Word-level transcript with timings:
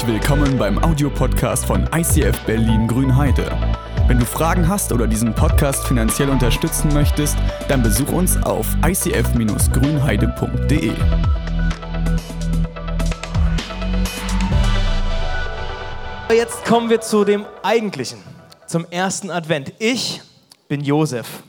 Herzlich 0.00 0.22
willkommen 0.22 0.56
beim 0.56 0.82
Audiopodcast 0.82 1.66
von 1.66 1.86
ICF 1.94 2.46
Berlin 2.46 2.88
Grünheide. 2.88 3.52
Wenn 4.06 4.18
du 4.18 4.24
Fragen 4.24 4.66
hast 4.66 4.92
oder 4.92 5.06
diesen 5.06 5.34
Podcast 5.34 5.86
finanziell 5.86 6.30
unterstützen 6.30 6.90
möchtest, 6.94 7.36
dann 7.68 7.82
besuch 7.82 8.10
uns 8.10 8.42
auf 8.44 8.66
icf-grünheide.de. 8.82 10.92
Jetzt 16.30 16.64
kommen 16.64 16.88
wir 16.88 17.02
zu 17.02 17.26
dem 17.26 17.44
Eigentlichen, 17.62 18.20
zum 18.66 18.86
ersten 18.90 19.30
Advent. 19.30 19.74
Ich 19.78 20.22
bin 20.66 20.80
Josef. 20.80 21.42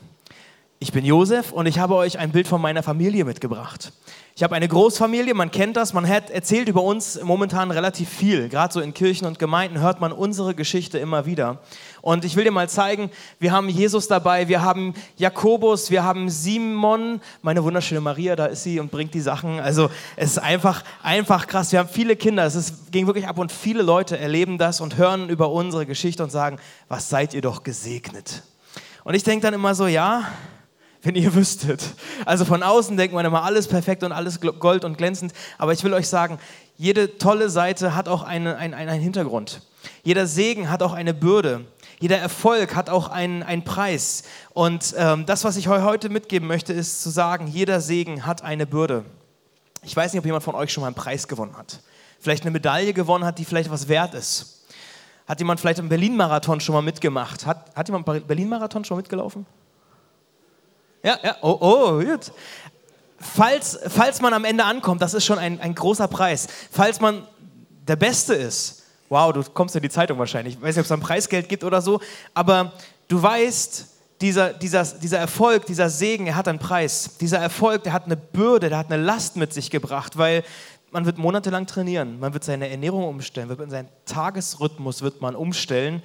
Ich 0.78 0.92
bin 0.92 1.06
Josef 1.06 1.52
und 1.52 1.64
ich 1.64 1.78
habe 1.78 1.94
euch 1.94 2.18
ein 2.18 2.32
Bild 2.32 2.46
von 2.46 2.60
meiner 2.60 2.82
Familie 2.82 3.24
mitgebracht. 3.24 3.94
Ich 4.34 4.42
habe 4.42 4.54
eine 4.54 4.66
Großfamilie, 4.66 5.34
man 5.34 5.50
kennt 5.50 5.76
das, 5.76 5.92
man 5.92 6.08
hat 6.08 6.30
erzählt 6.30 6.66
über 6.66 6.82
uns 6.82 7.22
momentan 7.22 7.70
relativ 7.70 8.08
viel. 8.08 8.48
Gerade 8.48 8.72
so 8.72 8.80
in 8.80 8.94
Kirchen 8.94 9.26
und 9.26 9.38
Gemeinden 9.38 9.80
hört 9.80 10.00
man 10.00 10.10
unsere 10.10 10.54
Geschichte 10.54 10.98
immer 10.98 11.26
wieder. 11.26 11.58
Und 12.00 12.24
ich 12.24 12.34
will 12.34 12.44
dir 12.44 12.50
mal 12.50 12.66
zeigen, 12.66 13.10
wir 13.40 13.52
haben 13.52 13.68
Jesus 13.68 14.08
dabei, 14.08 14.48
wir 14.48 14.62
haben 14.62 14.94
Jakobus, 15.18 15.90
wir 15.90 16.02
haben 16.02 16.30
Simon, 16.30 17.20
meine 17.42 17.62
wunderschöne 17.62 18.00
Maria, 18.00 18.34
da 18.34 18.46
ist 18.46 18.62
sie 18.62 18.80
und 18.80 18.90
bringt 18.90 19.12
die 19.12 19.20
Sachen. 19.20 19.60
Also 19.60 19.90
es 20.16 20.30
ist 20.30 20.38
einfach, 20.38 20.82
einfach 21.02 21.46
krass. 21.46 21.70
Wir 21.70 21.80
haben 21.80 21.90
viele 21.90 22.16
Kinder, 22.16 22.46
es 22.46 22.54
ist, 22.54 22.90
ging 22.90 23.06
wirklich 23.06 23.28
ab 23.28 23.36
und 23.36 23.52
viele 23.52 23.82
Leute 23.82 24.18
erleben 24.18 24.56
das 24.56 24.80
und 24.80 24.96
hören 24.96 25.28
über 25.28 25.50
unsere 25.50 25.84
Geschichte 25.84 26.22
und 26.22 26.30
sagen, 26.30 26.56
was 26.88 27.10
seid 27.10 27.34
ihr 27.34 27.42
doch 27.42 27.64
gesegnet. 27.64 28.44
Und 29.04 29.12
ich 29.12 29.24
denke 29.24 29.42
dann 29.44 29.52
immer 29.52 29.74
so, 29.74 29.86
ja, 29.86 30.22
wenn 31.02 31.14
ihr 31.14 31.34
wüsstet. 31.34 31.82
Also 32.24 32.44
von 32.44 32.62
außen 32.62 32.96
denkt 32.96 33.14
man 33.14 33.26
immer 33.26 33.42
alles 33.42 33.66
perfekt 33.66 34.04
und 34.04 34.12
alles 34.12 34.40
gold 34.40 34.84
und 34.84 34.96
glänzend. 34.96 35.32
Aber 35.58 35.72
ich 35.72 35.82
will 35.84 35.92
euch 35.94 36.08
sagen, 36.08 36.38
jede 36.76 37.18
tolle 37.18 37.48
Seite 37.50 37.94
hat 37.94 38.08
auch 38.08 38.22
eine, 38.22 38.56
einen, 38.56 38.74
einen 38.74 39.00
Hintergrund. 39.00 39.62
Jeder 40.04 40.26
Segen 40.26 40.70
hat 40.70 40.82
auch 40.82 40.92
eine 40.92 41.12
Bürde. 41.12 41.64
Jeder 41.98 42.18
Erfolg 42.18 42.74
hat 42.74 42.90
auch 42.90 43.08
einen, 43.08 43.42
einen 43.42 43.64
Preis. 43.64 44.24
Und 44.54 44.94
ähm, 44.96 45.26
das, 45.26 45.44
was 45.44 45.56
ich 45.56 45.68
heute 45.68 46.08
mitgeben 46.08 46.48
möchte, 46.48 46.72
ist 46.72 47.02
zu 47.02 47.10
sagen, 47.10 47.46
jeder 47.46 47.80
Segen 47.80 48.26
hat 48.26 48.42
eine 48.42 48.66
Bürde. 48.66 49.04
Ich 49.82 49.96
weiß 49.96 50.12
nicht, 50.12 50.20
ob 50.20 50.26
jemand 50.26 50.44
von 50.44 50.54
euch 50.54 50.72
schon 50.72 50.82
mal 50.82 50.88
einen 50.88 50.96
Preis 50.96 51.26
gewonnen 51.28 51.56
hat. 51.56 51.80
Vielleicht 52.20 52.42
eine 52.42 52.52
Medaille 52.52 52.92
gewonnen 52.92 53.24
hat, 53.24 53.38
die 53.38 53.44
vielleicht 53.44 53.70
was 53.70 53.88
wert 53.88 54.14
ist. 54.14 54.64
Hat 55.26 55.40
jemand 55.40 55.60
vielleicht 55.60 55.78
einen 55.78 55.88
Berlin-Marathon 55.88 56.60
schon 56.60 56.74
mal 56.74 56.82
mitgemacht? 56.82 57.46
Hat, 57.46 57.74
hat 57.74 57.88
jemand 57.88 58.08
einen 58.08 58.26
Berlin-Marathon 58.26 58.84
schon 58.84 58.96
mitgelaufen? 58.96 59.46
Ja, 61.02 61.18
ja, 61.22 61.36
oh, 61.42 61.58
oh, 61.60 61.98
gut. 61.98 62.32
Falls, 63.18 63.78
falls 63.88 64.20
man 64.20 64.32
am 64.34 64.44
Ende 64.44 64.64
ankommt, 64.64 65.02
das 65.02 65.14
ist 65.14 65.24
schon 65.24 65.38
ein, 65.38 65.60
ein 65.60 65.74
großer 65.74 66.08
Preis. 66.08 66.48
Falls 66.70 67.00
man 67.00 67.26
der 67.86 67.96
Beste 67.96 68.34
ist, 68.34 68.82
wow, 69.08 69.32
du 69.32 69.42
kommst 69.42 69.76
in 69.76 69.82
die 69.82 69.90
Zeitung 69.90 70.18
wahrscheinlich. 70.18 70.54
Ich 70.54 70.62
weiß 70.62 70.76
nicht, 70.76 70.78
ob 70.78 70.84
es 70.86 70.92
ein 70.92 71.00
Preisgeld 71.00 71.48
gibt 71.48 71.64
oder 71.64 71.82
so, 71.82 72.00
aber 72.34 72.72
du 73.08 73.22
weißt, 73.22 73.86
dieser, 74.20 74.52
dieser, 74.52 74.84
dieser 74.84 75.18
Erfolg, 75.18 75.66
dieser 75.66 75.90
Segen, 75.90 76.28
er 76.28 76.36
hat 76.36 76.46
einen 76.46 76.60
Preis. 76.60 77.16
Dieser 77.20 77.38
Erfolg, 77.38 77.82
der 77.82 77.92
hat 77.92 78.04
eine 78.04 78.16
Bürde, 78.16 78.68
der 78.68 78.78
hat 78.78 78.90
eine 78.90 79.02
Last 79.02 79.36
mit 79.36 79.52
sich 79.52 79.70
gebracht, 79.70 80.16
weil 80.16 80.44
man 80.92 81.04
wird 81.04 81.18
monatelang 81.18 81.66
trainieren, 81.66 82.20
man 82.20 82.32
wird 82.32 82.44
seine 82.44 82.68
Ernährung 82.68 83.04
umstellen, 83.04 83.48
wird 83.48 83.70
seinen 83.70 83.88
Tagesrhythmus 84.04 85.02
wird 85.02 85.20
man 85.20 85.34
umstellen, 85.34 86.02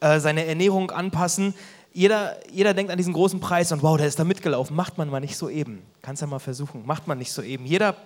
äh, 0.00 0.20
seine 0.20 0.46
Ernährung 0.46 0.90
anpassen 0.90 1.54
jeder, 1.98 2.36
jeder 2.52 2.74
denkt 2.74 2.92
an 2.92 2.96
diesen 2.96 3.12
großen 3.12 3.40
Preis 3.40 3.72
und 3.72 3.82
wow, 3.82 3.96
der 3.96 4.06
ist 4.06 4.20
da 4.20 4.22
mitgelaufen. 4.22 4.76
Macht 4.76 4.98
man 4.98 5.10
mal 5.10 5.18
nicht 5.18 5.36
so 5.36 5.48
eben. 5.48 5.82
Kannst 6.00 6.22
ja 6.22 6.28
mal 6.28 6.38
versuchen. 6.38 6.86
Macht 6.86 7.08
man 7.08 7.18
nicht 7.18 7.32
so 7.32 7.42
eben. 7.42 7.66
Jeder 7.66 7.96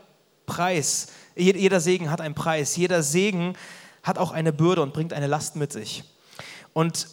Preis, 0.46 1.08
jeder 1.36 1.78
Segen 1.78 2.10
hat 2.10 2.22
einen 2.22 2.34
Preis. 2.34 2.74
Jeder 2.74 3.02
Segen 3.02 3.52
hat 4.02 4.16
auch 4.16 4.32
eine 4.32 4.50
Bürde 4.50 4.80
und 4.80 4.94
bringt 4.94 5.12
eine 5.12 5.26
Last 5.26 5.56
mit 5.56 5.72
sich. 5.72 6.04
Und 6.72 7.06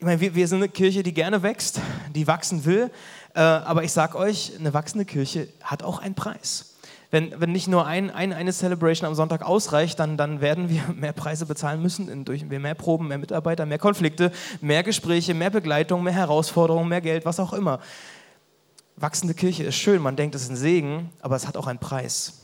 ich 0.00 0.04
meine, 0.04 0.20
wir, 0.20 0.34
wir 0.34 0.46
sind 0.46 0.58
eine 0.58 0.68
Kirche, 0.68 1.02
die 1.02 1.14
gerne 1.14 1.42
wächst, 1.42 1.80
die 2.14 2.26
wachsen 2.26 2.66
will. 2.66 2.90
Äh, 3.34 3.40
aber 3.40 3.84
ich 3.84 3.92
sage 3.92 4.16
euch, 4.16 4.52
eine 4.58 4.74
wachsende 4.74 5.04
Kirche 5.04 5.48
hat 5.62 5.82
auch 5.82 5.98
einen 5.98 6.14
Preis 6.14 6.68
wenn, 7.10 7.40
wenn 7.40 7.52
nicht 7.52 7.68
nur 7.68 7.86
ein, 7.86 8.10
ein, 8.10 8.32
eine 8.32 8.52
Celebration 8.52 9.08
am 9.08 9.14
Sonntag 9.14 9.42
ausreicht, 9.42 9.98
dann, 9.98 10.16
dann 10.16 10.40
werden 10.40 10.68
wir 10.68 10.82
mehr 10.94 11.12
Preise 11.12 11.46
bezahlen 11.46 11.80
müssen, 11.80 12.24
durch 12.24 12.44
mehr 12.44 12.74
Proben, 12.74 13.08
mehr 13.08 13.18
Mitarbeiter, 13.18 13.66
mehr 13.66 13.78
Konflikte, 13.78 14.30
mehr 14.60 14.82
Gespräche, 14.82 15.34
mehr 15.34 15.50
Begleitung, 15.50 16.02
mehr 16.02 16.12
Herausforderungen, 16.12 16.88
mehr 16.88 17.00
Geld, 17.00 17.24
was 17.24 17.40
auch 17.40 17.52
immer. 17.52 17.80
Wachsende 18.96 19.34
Kirche 19.34 19.64
ist 19.64 19.76
schön, 19.76 20.02
man 20.02 20.16
denkt, 20.16 20.34
es 20.34 20.42
ist 20.42 20.50
ein 20.50 20.56
Segen, 20.56 21.10
aber 21.20 21.36
es 21.36 21.46
hat 21.46 21.56
auch 21.56 21.66
einen 21.66 21.78
Preis. 21.78 22.40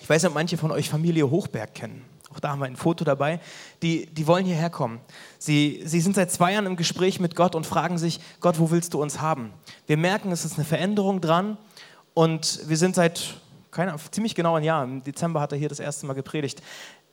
Ich 0.00 0.08
weiß 0.08 0.22
nicht, 0.22 0.28
ob 0.28 0.34
manche 0.34 0.58
von 0.58 0.70
euch 0.70 0.88
Familie 0.88 1.30
Hochberg 1.30 1.74
kennen. 1.74 2.04
Auch 2.32 2.40
da 2.40 2.50
haben 2.50 2.58
wir 2.60 2.66
ein 2.66 2.76
Foto 2.76 3.04
dabei. 3.04 3.40
Die, 3.82 4.06
die 4.06 4.26
wollen 4.26 4.44
hierher 4.44 4.70
kommen. 4.70 5.00
Sie, 5.38 5.82
sie 5.84 6.00
sind 6.00 6.14
seit 6.14 6.30
zwei 6.30 6.52
Jahren 6.52 6.66
im 6.66 6.76
Gespräch 6.76 7.20
mit 7.20 7.34
Gott 7.34 7.54
und 7.54 7.66
fragen 7.66 7.98
sich, 7.98 8.20
Gott, 8.40 8.58
wo 8.58 8.70
willst 8.70 8.94
du 8.94 9.02
uns 9.02 9.20
haben? 9.20 9.52
Wir 9.86 9.96
merken, 9.96 10.30
es 10.30 10.44
ist 10.44 10.56
eine 10.56 10.64
Veränderung 10.64 11.20
dran 11.20 11.56
und 12.14 12.60
wir 12.68 12.76
sind 12.76 12.94
seit 12.94 13.40
keine, 13.70 13.94
ziemlich 14.10 14.34
genau 14.34 14.56
ein 14.56 14.64
Jahr, 14.64 14.84
im 14.84 15.02
Dezember 15.02 15.40
hat 15.40 15.52
er 15.52 15.58
hier 15.58 15.68
das 15.68 15.80
erste 15.80 16.06
Mal 16.06 16.14
gepredigt, 16.14 16.62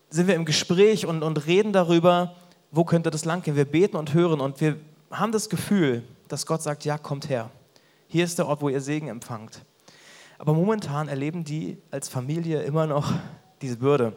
sind 0.09 0.27
wir 0.27 0.35
im 0.35 0.45
Gespräch 0.45 1.05
und, 1.05 1.23
und 1.23 1.45
reden 1.45 1.73
darüber, 1.73 2.35
wo 2.71 2.83
könnte 2.83 3.11
das 3.11 3.25
lang 3.25 3.41
gehen. 3.41 3.55
Wir 3.55 3.65
beten 3.65 3.97
und 3.97 4.13
hören 4.13 4.39
und 4.39 4.59
wir 4.61 4.77
haben 5.11 5.31
das 5.31 5.49
Gefühl, 5.49 6.03
dass 6.27 6.45
Gott 6.45 6.61
sagt, 6.61 6.85
ja, 6.85 6.97
kommt 6.97 7.29
her. 7.29 7.49
Hier 8.07 8.23
ist 8.23 8.37
der 8.39 8.47
Ort, 8.47 8.61
wo 8.61 8.69
ihr 8.69 8.81
Segen 8.81 9.07
empfangt. 9.07 9.61
Aber 10.37 10.53
momentan 10.53 11.07
erleben 11.07 11.43
die 11.43 11.77
als 11.91 12.09
Familie 12.09 12.61
immer 12.63 12.87
noch 12.87 13.13
diese 13.61 13.77
Bürde, 13.77 14.13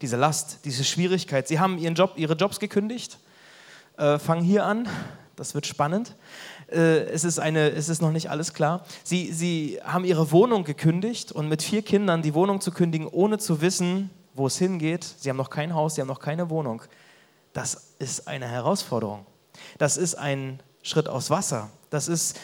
diese 0.00 0.16
Last, 0.16 0.60
diese 0.64 0.84
Schwierigkeit. 0.84 1.48
Sie 1.48 1.58
haben 1.58 1.78
ihren 1.78 1.94
Job, 1.94 2.12
ihre 2.16 2.34
Jobs 2.34 2.60
gekündigt, 2.60 3.18
äh, 3.96 4.18
fangen 4.18 4.42
hier 4.42 4.64
an, 4.64 4.88
das 5.36 5.54
wird 5.54 5.66
spannend. 5.66 6.14
Äh, 6.70 7.04
es, 7.10 7.24
ist 7.24 7.38
eine, 7.38 7.70
es 7.70 7.88
ist 7.88 8.02
noch 8.02 8.12
nicht 8.12 8.30
alles 8.30 8.52
klar. 8.52 8.84
Sie, 9.04 9.32
sie 9.32 9.78
haben 9.82 10.04
ihre 10.04 10.30
Wohnung 10.32 10.64
gekündigt 10.64 11.32
und 11.32 11.48
mit 11.48 11.62
vier 11.62 11.82
Kindern 11.82 12.22
die 12.22 12.34
Wohnung 12.34 12.60
zu 12.60 12.72
kündigen, 12.72 13.06
ohne 13.06 13.38
zu 13.38 13.60
wissen, 13.60 14.10
wo 14.34 14.46
es 14.46 14.58
hingeht. 14.58 15.04
Sie 15.04 15.30
haben 15.30 15.36
noch 15.36 15.50
kein 15.50 15.74
Haus, 15.74 15.94
sie 15.94 16.00
haben 16.00 16.08
noch 16.08 16.20
keine 16.20 16.50
Wohnung. 16.50 16.82
Das 17.52 17.94
ist 17.98 18.28
eine 18.28 18.46
Herausforderung. 18.48 19.26
Das 19.78 19.96
ist 19.96 20.14
ein 20.14 20.60
Schritt 20.82 21.08
aus 21.08 21.30
Wasser. 21.30 21.70
Das 21.90 22.08
ist, 22.08 22.38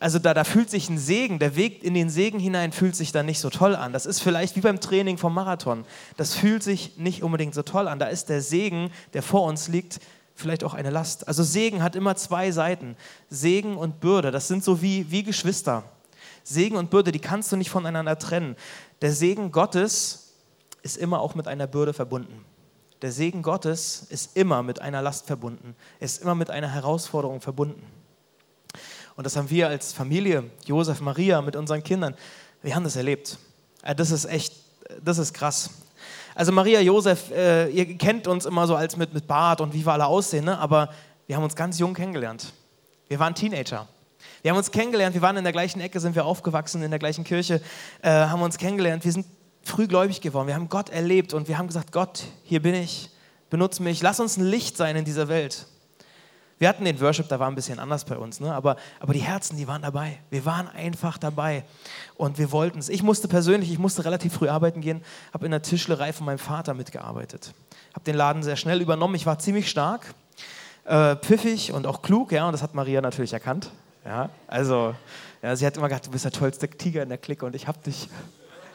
also 0.00 0.18
da, 0.18 0.34
da 0.34 0.44
fühlt 0.44 0.70
sich 0.70 0.88
ein 0.90 0.98
Segen, 0.98 1.38
der 1.38 1.56
Weg 1.56 1.82
in 1.82 1.94
den 1.94 2.10
Segen 2.10 2.38
hinein 2.38 2.72
fühlt 2.72 2.94
sich 2.94 3.12
dann 3.12 3.26
nicht 3.26 3.40
so 3.40 3.50
toll 3.50 3.74
an. 3.74 3.92
Das 3.92 4.06
ist 4.06 4.20
vielleicht 4.20 4.56
wie 4.56 4.60
beim 4.60 4.80
Training 4.80 5.18
vom 5.18 5.34
Marathon. 5.34 5.84
Das 6.16 6.34
fühlt 6.34 6.62
sich 6.62 6.98
nicht 6.98 7.22
unbedingt 7.22 7.54
so 7.54 7.62
toll 7.62 7.88
an. 7.88 7.98
Da 7.98 8.06
ist 8.06 8.28
der 8.28 8.42
Segen, 8.42 8.90
der 9.14 9.22
vor 9.22 9.44
uns 9.44 9.68
liegt, 9.68 10.00
vielleicht 10.34 10.62
auch 10.62 10.74
eine 10.74 10.90
Last. 10.90 11.26
Also 11.26 11.42
Segen 11.42 11.82
hat 11.82 11.96
immer 11.96 12.16
zwei 12.16 12.52
Seiten. 12.52 12.96
Segen 13.30 13.76
und 13.76 14.00
Bürde, 14.00 14.30
das 14.30 14.48
sind 14.48 14.62
so 14.62 14.82
wie, 14.82 15.10
wie 15.10 15.22
Geschwister. 15.22 15.84
Segen 16.44 16.76
und 16.76 16.90
Bürde, 16.90 17.12
die 17.12 17.18
kannst 17.18 17.50
du 17.50 17.56
nicht 17.56 17.70
voneinander 17.70 18.18
trennen. 18.18 18.56
Der 19.02 19.12
Segen 19.12 19.52
Gottes 19.52 20.34
ist 20.82 20.96
immer 20.96 21.20
auch 21.20 21.34
mit 21.34 21.48
einer 21.48 21.66
Bürde 21.66 21.92
verbunden. 21.92 22.44
Der 23.02 23.12
Segen 23.12 23.42
Gottes 23.42 24.06
ist 24.10 24.36
immer 24.36 24.62
mit 24.62 24.80
einer 24.80 25.02
Last 25.02 25.26
verbunden, 25.26 25.76
ist 26.00 26.22
immer 26.22 26.34
mit 26.34 26.50
einer 26.50 26.68
Herausforderung 26.68 27.40
verbunden. 27.40 27.82
Und 29.18 29.24
das 29.24 29.34
haben 29.34 29.50
wir 29.50 29.66
als 29.66 29.92
Familie, 29.92 30.44
Josef, 30.64 31.00
Maria, 31.00 31.42
mit 31.42 31.56
unseren 31.56 31.82
Kindern, 31.82 32.14
wir 32.62 32.72
haben 32.76 32.84
das 32.84 32.94
erlebt. 32.94 33.36
Äh, 33.82 33.92
das 33.96 34.12
ist 34.12 34.26
echt, 34.26 34.54
das 35.02 35.18
ist 35.18 35.34
krass. 35.34 35.70
Also 36.36 36.52
Maria, 36.52 36.80
Josef, 36.80 37.32
äh, 37.32 37.68
ihr 37.70 37.98
kennt 37.98 38.28
uns 38.28 38.46
immer 38.46 38.68
so 38.68 38.76
als 38.76 38.96
mit, 38.96 39.12
mit 39.12 39.26
Bart 39.26 39.60
und 39.60 39.74
wie 39.74 39.84
wir 39.84 39.92
alle 39.92 40.06
aussehen, 40.06 40.44
ne? 40.44 40.56
aber 40.56 40.90
wir 41.26 41.34
haben 41.34 41.42
uns 41.42 41.56
ganz 41.56 41.80
jung 41.80 41.94
kennengelernt. 41.94 42.52
Wir 43.08 43.18
waren 43.18 43.34
Teenager. 43.34 43.88
Wir 44.42 44.52
haben 44.52 44.58
uns 44.58 44.70
kennengelernt, 44.70 45.14
wir 45.14 45.22
waren 45.22 45.36
in 45.36 45.42
der 45.42 45.52
gleichen 45.52 45.80
Ecke, 45.80 45.98
sind 45.98 46.14
wir 46.14 46.24
aufgewachsen, 46.24 46.80
in 46.84 46.90
der 46.90 47.00
gleichen 47.00 47.24
Kirche, 47.24 47.60
äh, 48.02 48.10
haben 48.10 48.40
uns 48.40 48.56
kennengelernt. 48.56 49.04
Wir 49.04 49.10
sind 49.10 49.26
frühgläubig 49.64 50.20
geworden, 50.20 50.46
wir 50.46 50.54
haben 50.54 50.68
Gott 50.68 50.90
erlebt 50.90 51.34
und 51.34 51.48
wir 51.48 51.58
haben 51.58 51.66
gesagt, 51.66 51.90
Gott, 51.90 52.22
hier 52.44 52.62
bin 52.62 52.76
ich, 52.76 53.10
benutze 53.50 53.82
mich, 53.82 54.00
lass 54.00 54.20
uns 54.20 54.36
ein 54.36 54.44
Licht 54.44 54.76
sein 54.76 54.94
in 54.94 55.04
dieser 55.04 55.26
Welt. 55.26 55.66
Wir 56.58 56.68
hatten 56.68 56.84
den 56.84 57.00
Worship, 57.00 57.28
da 57.28 57.38
war 57.38 57.48
ein 57.48 57.54
bisschen 57.54 57.78
anders 57.78 58.04
bei 58.04 58.16
uns, 58.16 58.40
ne? 58.40 58.52
aber, 58.52 58.76
aber 58.98 59.12
die 59.12 59.20
Herzen, 59.20 59.56
die 59.56 59.68
waren 59.68 59.82
dabei. 59.82 60.18
Wir 60.30 60.44
waren 60.44 60.68
einfach 60.68 61.16
dabei 61.16 61.64
und 62.16 62.38
wir 62.38 62.50
wollten 62.50 62.80
es. 62.80 62.88
Ich 62.88 63.02
musste 63.02 63.28
persönlich, 63.28 63.70
ich 63.70 63.78
musste 63.78 64.04
relativ 64.04 64.34
früh 64.34 64.48
arbeiten 64.48 64.80
gehen, 64.80 65.02
habe 65.32 65.44
in 65.44 65.52
der 65.52 65.62
Tischlerei 65.62 66.12
von 66.12 66.26
meinem 66.26 66.38
Vater 66.38 66.74
mitgearbeitet. 66.74 67.54
Habe 67.94 68.04
den 68.04 68.16
Laden 68.16 68.42
sehr 68.42 68.56
schnell 68.56 68.80
übernommen. 68.80 69.14
Ich 69.14 69.24
war 69.24 69.38
ziemlich 69.38 69.70
stark, 69.70 70.14
äh, 70.84 71.14
pfiffig 71.16 71.72
und 71.72 71.86
auch 71.86 72.02
klug, 72.02 72.32
ja, 72.32 72.46
und 72.46 72.52
das 72.52 72.62
hat 72.62 72.74
Maria 72.74 73.00
natürlich 73.00 73.32
erkannt. 73.32 73.70
Ja, 74.04 74.30
also, 74.46 74.94
ja, 75.42 75.54
sie 75.54 75.66
hat 75.66 75.76
immer 75.76 75.88
gesagt, 75.88 76.06
du 76.06 76.10
bist 76.10 76.24
der 76.24 76.32
tollste 76.32 76.68
Tiger 76.68 77.02
in 77.02 77.08
der 77.08 77.18
Clique 77.18 77.44
und 77.46 77.54
ich 77.54 77.68
hab 77.68 77.82
dich. 77.84 78.08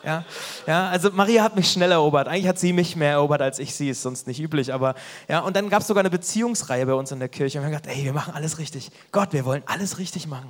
Ja, 0.03 0.25
ja, 0.67 0.89
also 0.89 1.11
Maria 1.11 1.44
hat 1.44 1.55
mich 1.55 1.71
schnell 1.71 1.91
erobert. 1.91 2.27
Eigentlich 2.27 2.47
hat 2.47 2.59
sie 2.59 2.73
mich 2.73 2.95
mehr 2.95 3.11
erobert 3.11 3.41
als 3.41 3.59
ich 3.59 3.73
sie, 3.73 3.89
ist 3.89 4.01
sonst 4.01 4.27
nicht 4.27 4.41
üblich. 4.41 4.73
Aber 4.73 4.95
ja, 5.29 5.39
und 5.39 5.55
dann 5.55 5.69
gab 5.69 5.81
es 5.81 5.88
sogar 5.88 6.01
eine 6.01 6.09
Beziehungsreihe 6.09 6.85
bei 6.85 6.94
uns 6.94 7.11
in 7.11 7.19
der 7.19 7.29
Kirche. 7.29 7.57
Und 7.57 7.63
wir 7.63 7.65
haben 7.67 7.81
gesagt, 7.83 7.97
ey, 7.97 8.03
wir 8.03 8.13
machen 8.13 8.33
alles 8.33 8.57
richtig. 8.57 8.91
Gott, 9.11 9.31
wir 9.31 9.45
wollen 9.45 9.63
alles 9.65 10.00
richtig 10.00 10.27
machen. 10.27 10.50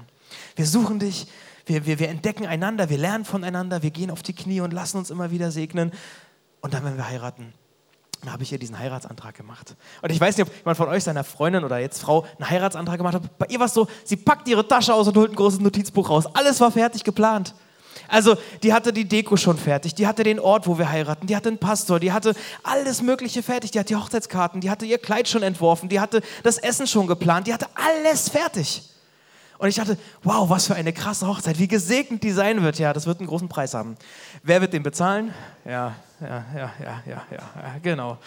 Wir 0.56 0.66
suchen 0.66 1.00
dich, 1.00 1.28
wir, 1.66 1.86
wir, 1.86 2.00
wir 2.00 2.10
entdecken 2.10 2.48
einander, 2.48 2.90
wir 2.90 2.98
lernen 2.98 3.26
voneinander, 3.26 3.84
wir 3.84 3.92
gehen 3.92 4.10
auf 4.10 4.24
die 4.24 4.34
Knie 4.34 4.62
und 4.62 4.74
lassen 4.74 4.98
uns 4.98 5.12
immer 5.12 5.30
wieder 5.30 5.52
segnen. 5.52 5.92
Und 6.62 6.74
dann 6.74 6.84
werden 6.84 6.98
wir 6.98 7.08
heiraten. 7.08 7.54
Da 8.26 8.32
habe 8.32 8.44
ich 8.44 8.52
ihr 8.52 8.58
diesen 8.58 8.80
Heiratsantrag 8.80 9.36
gemacht. 9.36 9.76
Und 10.02 10.12
ich 10.12 10.20
weiß 10.20 10.38
nicht, 10.38 10.48
ob 10.48 10.56
jemand 10.56 10.78
von 10.78 10.88
euch, 10.88 11.04
seiner 11.04 11.24
Freundin 11.24 11.64
oder 11.64 11.78
jetzt 11.78 12.02
Frau, 12.02 12.26
einen 12.40 12.50
Heiratsantrag 12.50 12.98
gemacht 12.98 13.16
hat. 13.16 13.38
Bei 13.38 13.46
ihr 13.50 13.60
war 13.60 13.68
es 13.68 13.74
so, 13.74 13.88
sie 14.06 14.16
packt 14.16 14.48
ihre 14.48 14.66
Tasche 14.68 14.94
aus 14.94 15.08
und 15.08 15.18
holt 15.18 15.32
ein 15.32 15.36
großes 15.36 15.60
Notizbuch 15.60 16.10
raus. 16.10 16.26
Alles 16.34 16.60
war 16.62 16.72
fertig 16.72 17.04
geplant. 17.04 17.54
Also 18.08 18.38
die 18.62 18.74
hatte 18.74 18.94
die 18.94 19.06
Deko 19.06 19.38
schon 19.38 19.58
fertig, 19.58 19.96
die 19.96 20.08
hatte 20.08 20.24
den 20.24 20.40
Ort, 20.40 20.68
wo 20.68 20.78
wir 20.78 20.90
heiraten, 20.90 21.28
die 21.28 21.36
hatte 21.36 21.50
einen 21.50 21.58
Pastor, 21.58 22.00
die 22.00 22.12
hatte 22.12 22.36
alles 22.64 23.02
Mögliche 23.02 23.44
fertig, 23.44 23.72
die 23.72 23.80
hatte 23.80 23.90
die 23.90 23.96
Hochzeitskarten, 23.96 24.62
die 24.62 24.70
hatte 24.70 24.86
ihr 24.86 24.98
Kleid 24.98 25.28
schon 25.28 25.44
entworfen, 25.44 25.90
die 25.90 26.00
hatte 26.00 26.22
das 26.44 26.58
Essen 26.58 26.88
schon 26.88 27.08
geplant, 27.08 27.48
die 27.48 27.54
hatte 27.54 27.68
alles 27.76 28.30
fertig. 28.30 28.84
Und 29.58 29.70
ich 29.70 29.76
dachte, 29.76 29.98
wow, 30.24 30.50
was 30.50 30.68
für 30.68 30.76
eine 30.76 30.92
krasse 30.92 31.28
Hochzeit, 31.28 31.58
wie 31.58 31.70
gesegnet 31.70 32.22
die 32.24 32.32
sein 32.32 32.64
wird. 32.64 32.80
Ja, 32.80 32.92
das 32.92 33.06
wird 33.06 33.20
einen 33.20 33.28
großen 33.28 33.48
Preis 33.48 33.74
haben. 33.74 33.96
Wer 34.42 34.60
wird 34.60 34.74
den 34.74 34.84
bezahlen? 34.84 35.34
Ja, 35.64 35.96
ja, 36.20 36.46
ja, 36.54 36.74
ja, 36.84 37.02
ja, 37.06 37.24
ja, 37.32 37.78
genau. 37.82 38.18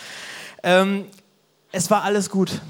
Ähm, 0.63 1.05
es 1.73 1.91
war 1.91 2.05
alles 2.05 2.31
gut. 2.31 2.63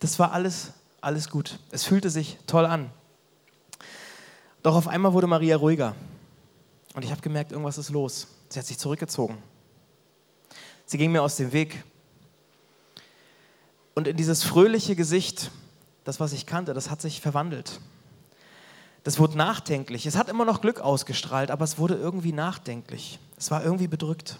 Das 0.00 0.18
war 0.18 0.32
alles, 0.32 0.72
alles 1.00 1.30
gut. 1.30 1.58
Es 1.70 1.84
fühlte 1.84 2.10
sich 2.10 2.36
toll 2.46 2.66
an. 2.66 2.90
Doch 4.62 4.74
auf 4.74 4.88
einmal 4.88 5.14
wurde 5.14 5.26
Maria 5.26 5.56
ruhiger. 5.56 5.94
Und 6.94 7.04
ich 7.04 7.10
habe 7.10 7.20
gemerkt, 7.20 7.52
irgendwas 7.52 7.78
ist 7.78 7.90
los. 7.90 8.26
Sie 8.48 8.58
hat 8.58 8.66
sich 8.66 8.78
zurückgezogen. 8.78 9.38
Sie 10.86 10.98
ging 10.98 11.12
mir 11.12 11.22
aus 11.22 11.36
dem 11.36 11.52
Weg. 11.52 11.84
Und 13.94 14.08
in 14.08 14.16
dieses 14.16 14.42
fröhliche 14.42 14.96
Gesicht, 14.96 15.50
das, 16.04 16.20
was 16.20 16.32
ich 16.32 16.46
kannte, 16.46 16.74
das 16.74 16.90
hat 16.90 17.00
sich 17.00 17.20
verwandelt 17.20 17.80
das 19.04 19.18
wurde 19.18 19.36
nachdenklich. 19.36 20.06
Es 20.06 20.16
hat 20.16 20.28
immer 20.28 20.44
noch 20.44 20.60
Glück 20.60 20.80
ausgestrahlt, 20.80 21.50
aber 21.50 21.64
es 21.64 21.78
wurde 21.78 21.94
irgendwie 21.94 22.32
nachdenklich. 22.32 23.18
Es 23.36 23.50
war 23.50 23.64
irgendwie 23.64 23.88
bedrückt. 23.88 24.38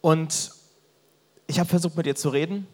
Und 0.00 0.52
ich 1.48 1.58
habe 1.58 1.68
versucht, 1.68 1.96
mit 1.96 2.06
ihr 2.06 2.14
zu 2.14 2.28
reden 2.28 2.66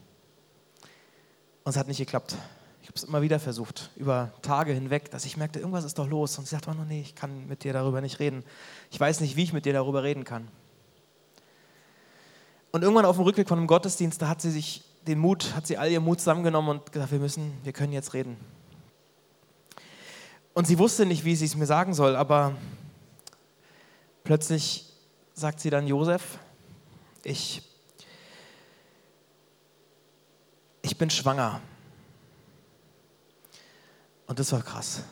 und 1.64 1.70
es 1.70 1.76
hat 1.76 1.88
nicht 1.88 1.98
geklappt. 1.98 2.36
Ich 2.82 2.88
habe 2.88 2.96
es 2.96 3.04
immer 3.04 3.22
wieder 3.22 3.38
versucht, 3.38 3.90
über 3.94 4.32
Tage 4.42 4.72
hinweg, 4.72 5.08
dass 5.12 5.24
ich 5.24 5.36
merkte, 5.36 5.60
irgendwas 5.60 5.84
ist 5.84 5.98
doch 5.98 6.08
los. 6.08 6.36
Und 6.36 6.46
sie 6.46 6.50
sagte, 6.50 6.70
oh 6.70 6.84
nee, 6.84 7.00
ich 7.00 7.14
kann 7.14 7.46
mit 7.46 7.62
dir 7.62 7.72
darüber 7.72 8.00
nicht 8.00 8.18
reden. 8.18 8.42
Ich 8.90 8.98
weiß 8.98 9.20
nicht, 9.20 9.36
wie 9.36 9.44
ich 9.44 9.52
mit 9.52 9.64
dir 9.66 9.72
darüber 9.72 10.02
reden 10.02 10.24
kann. 10.24 10.48
Und 12.72 12.82
irgendwann 12.82 13.04
auf 13.04 13.16
dem 13.16 13.24
Rückweg 13.24 13.46
von 13.46 13.58
einem 13.58 13.68
Gottesdienst, 13.68 14.20
da 14.20 14.28
hat 14.28 14.40
sie 14.40 14.50
sich 14.50 14.82
den 15.06 15.20
Mut, 15.20 15.54
hat 15.54 15.66
sie 15.66 15.78
all 15.78 15.90
ihr 15.92 16.00
Mut 16.00 16.18
zusammengenommen 16.18 16.78
und 16.78 16.90
gesagt, 16.90 17.12
wir 17.12 17.20
müssen, 17.20 17.52
wir 17.62 17.72
können 17.72 17.92
jetzt 17.92 18.14
reden. 18.14 18.36
Und 20.52 20.66
sie 20.66 20.78
wusste 20.78 21.06
nicht, 21.06 21.24
wie 21.24 21.36
sie 21.36 21.44
es 21.44 21.54
mir 21.54 21.66
sagen 21.66 21.94
soll, 21.94 22.16
aber 22.16 22.56
plötzlich 24.24 24.86
sagt 25.34 25.60
sie 25.60 25.70
dann, 25.70 25.86
Josef, 25.86 26.38
ich, 27.22 27.62
ich 30.82 30.98
bin 30.98 31.10
schwanger. 31.10 31.60
Und 34.32 34.38
das 34.38 34.50
war 34.50 34.62
krass. 34.62 35.02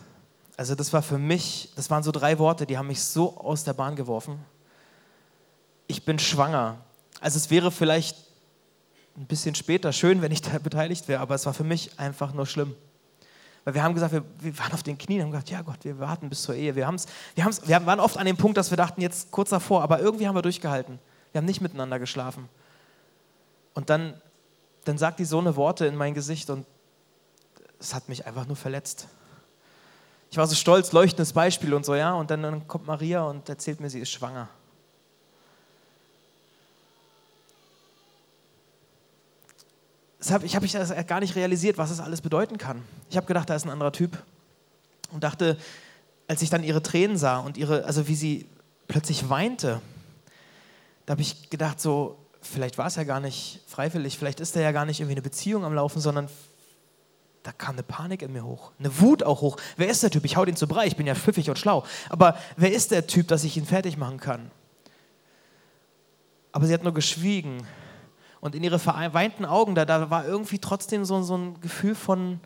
Also 0.56 0.74
das 0.74 0.94
war 0.94 1.02
für 1.02 1.18
mich, 1.18 1.70
das 1.76 1.90
waren 1.90 2.02
so 2.02 2.10
drei 2.10 2.38
Worte, 2.38 2.64
die 2.64 2.78
haben 2.78 2.86
mich 2.86 3.02
so 3.02 3.36
aus 3.36 3.64
der 3.64 3.74
Bahn 3.74 3.94
geworfen. 3.94 4.42
Ich 5.88 6.06
bin 6.06 6.18
schwanger. 6.18 6.78
Also 7.20 7.36
es 7.36 7.50
wäre 7.50 7.70
vielleicht 7.70 8.16
ein 9.18 9.26
bisschen 9.26 9.54
später 9.54 9.92
schön, 9.92 10.22
wenn 10.22 10.32
ich 10.32 10.40
da 10.40 10.58
beteiligt 10.58 11.06
wäre, 11.06 11.20
aber 11.20 11.34
es 11.34 11.44
war 11.44 11.52
für 11.52 11.64
mich 11.64 12.00
einfach 12.00 12.32
nur 12.32 12.46
schlimm. 12.46 12.74
Weil 13.64 13.74
wir 13.74 13.82
haben 13.82 13.92
gesagt, 13.92 14.14
wir, 14.14 14.24
wir 14.38 14.58
waren 14.58 14.72
auf 14.72 14.82
den 14.82 14.96
Knien 14.96 15.20
haben 15.20 15.32
gesagt, 15.32 15.50
ja 15.50 15.60
Gott, 15.60 15.84
wir 15.84 15.98
warten 15.98 16.30
bis 16.30 16.40
zur 16.40 16.54
Ehe. 16.54 16.74
Wir, 16.74 16.86
haben's, 16.86 17.04
wir, 17.34 17.44
haben's, 17.44 17.68
wir 17.68 17.84
waren 17.84 18.00
oft 18.00 18.16
an 18.16 18.24
dem 18.24 18.38
Punkt, 18.38 18.56
dass 18.56 18.70
wir 18.70 18.78
dachten, 18.78 19.02
jetzt 19.02 19.30
kurz 19.30 19.50
davor, 19.50 19.82
aber 19.82 20.00
irgendwie 20.00 20.28
haben 20.28 20.34
wir 20.34 20.40
durchgehalten. 20.40 20.98
Wir 21.32 21.40
haben 21.40 21.46
nicht 21.46 21.60
miteinander 21.60 21.98
geschlafen. 21.98 22.48
Und 23.74 23.90
dann, 23.90 24.18
dann 24.84 24.96
sagt 24.96 25.18
die 25.18 25.26
so 25.26 25.40
eine 25.40 25.56
Worte 25.56 25.84
in 25.84 25.94
mein 25.94 26.14
Gesicht 26.14 26.48
und 26.48 26.64
es 27.80 27.94
hat 27.94 28.08
mich 28.08 28.26
einfach 28.26 28.46
nur 28.46 28.56
verletzt. 28.56 29.08
Ich 30.30 30.36
war 30.36 30.46
so 30.46 30.54
stolz, 30.54 30.92
leuchtendes 30.92 31.32
Beispiel 31.32 31.74
und 31.74 31.84
so, 31.84 31.94
ja. 31.94 32.12
Und 32.12 32.30
dann, 32.30 32.42
dann 32.42 32.68
kommt 32.68 32.86
Maria 32.86 33.22
und 33.22 33.48
erzählt 33.48 33.80
mir, 33.80 33.90
sie 33.90 34.00
ist 34.00 34.10
schwanger. 34.10 34.48
ich 40.44 40.54
habe 40.54 40.66
ich 40.66 40.72
das 40.72 40.94
gar 41.06 41.20
nicht 41.20 41.34
realisiert, 41.34 41.78
was 41.78 41.88
das 41.88 41.98
alles 41.98 42.20
bedeuten 42.20 42.58
kann. 42.58 42.84
Ich 43.08 43.16
habe 43.16 43.26
gedacht, 43.26 43.48
da 43.48 43.56
ist 43.56 43.64
ein 43.64 43.70
anderer 43.70 43.90
Typ. 43.90 44.22
Und 45.10 45.24
dachte, 45.24 45.56
als 46.28 46.42
ich 46.42 46.50
dann 46.50 46.62
ihre 46.62 46.82
Tränen 46.82 47.16
sah 47.16 47.38
und 47.38 47.56
ihre, 47.56 47.84
also 47.84 48.06
wie 48.06 48.14
sie 48.14 48.46
plötzlich 48.86 49.28
weinte, 49.28 49.80
da 51.06 51.12
habe 51.12 51.22
ich 51.22 51.50
gedacht, 51.50 51.80
so, 51.80 52.18
vielleicht 52.42 52.78
war 52.78 52.86
es 52.86 52.96
ja 52.96 53.04
gar 53.04 53.18
nicht 53.18 53.60
freiwillig, 53.66 54.18
vielleicht 54.18 54.38
ist 54.38 54.54
da 54.54 54.60
ja 54.60 54.70
gar 54.70 54.84
nicht 54.84 55.00
irgendwie 55.00 55.14
eine 55.14 55.22
Beziehung 55.22 55.64
am 55.64 55.74
Laufen, 55.74 56.00
sondern 56.00 56.28
da 57.42 57.52
kam 57.52 57.72
eine 57.72 57.82
Panik 57.82 58.22
in 58.22 58.32
mir 58.32 58.44
hoch, 58.44 58.72
eine 58.78 59.00
Wut 59.00 59.22
auch 59.22 59.40
hoch. 59.40 59.56
Wer 59.76 59.88
ist 59.88 60.02
der 60.02 60.10
Typ? 60.10 60.24
Ich 60.24 60.36
hau 60.36 60.44
den 60.44 60.56
zu 60.56 60.66
Brei, 60.66 60.86
ich 60.86 60.96
bin 60.96 61.06
ja 61.06 61.14
pfiffig 61.14 61.48
und 61.48 61.58
schlau. 61.58 61.84
Aber 62.08 62.36
wer 62.56 62.72
ist 62.72 62.90
der 62.90 63.06
Typ, 63.06 63.28
dass 63.28 63.44
ich 63.44 63.56
ihn 63.56 63.66
fertig 63.66 63.96
machen 63.96 64.18
kann? 64.18 64.50
Aber 66.52 66.66
sie 66.66 66.74
hat 66.74 66.82
nur 66.82 66.92
geschwiegen 66.92 67.66
und 68.40 68.54
in 68.54 68.64
ihre 68.64 68.78
verweinten 68.78 69.44
Augen, 69.44 69.74
da, 69.74 69.84
da 69.84 70.10
war 70.10 70.26
irgendwie 70.26 70.58
trotzdem 70.58 71.04
so, 71.04 71.22
so 71.22 71.36
ein 71.36 71.60
Gefühl 71.60 71.94
von, 71.94 72.40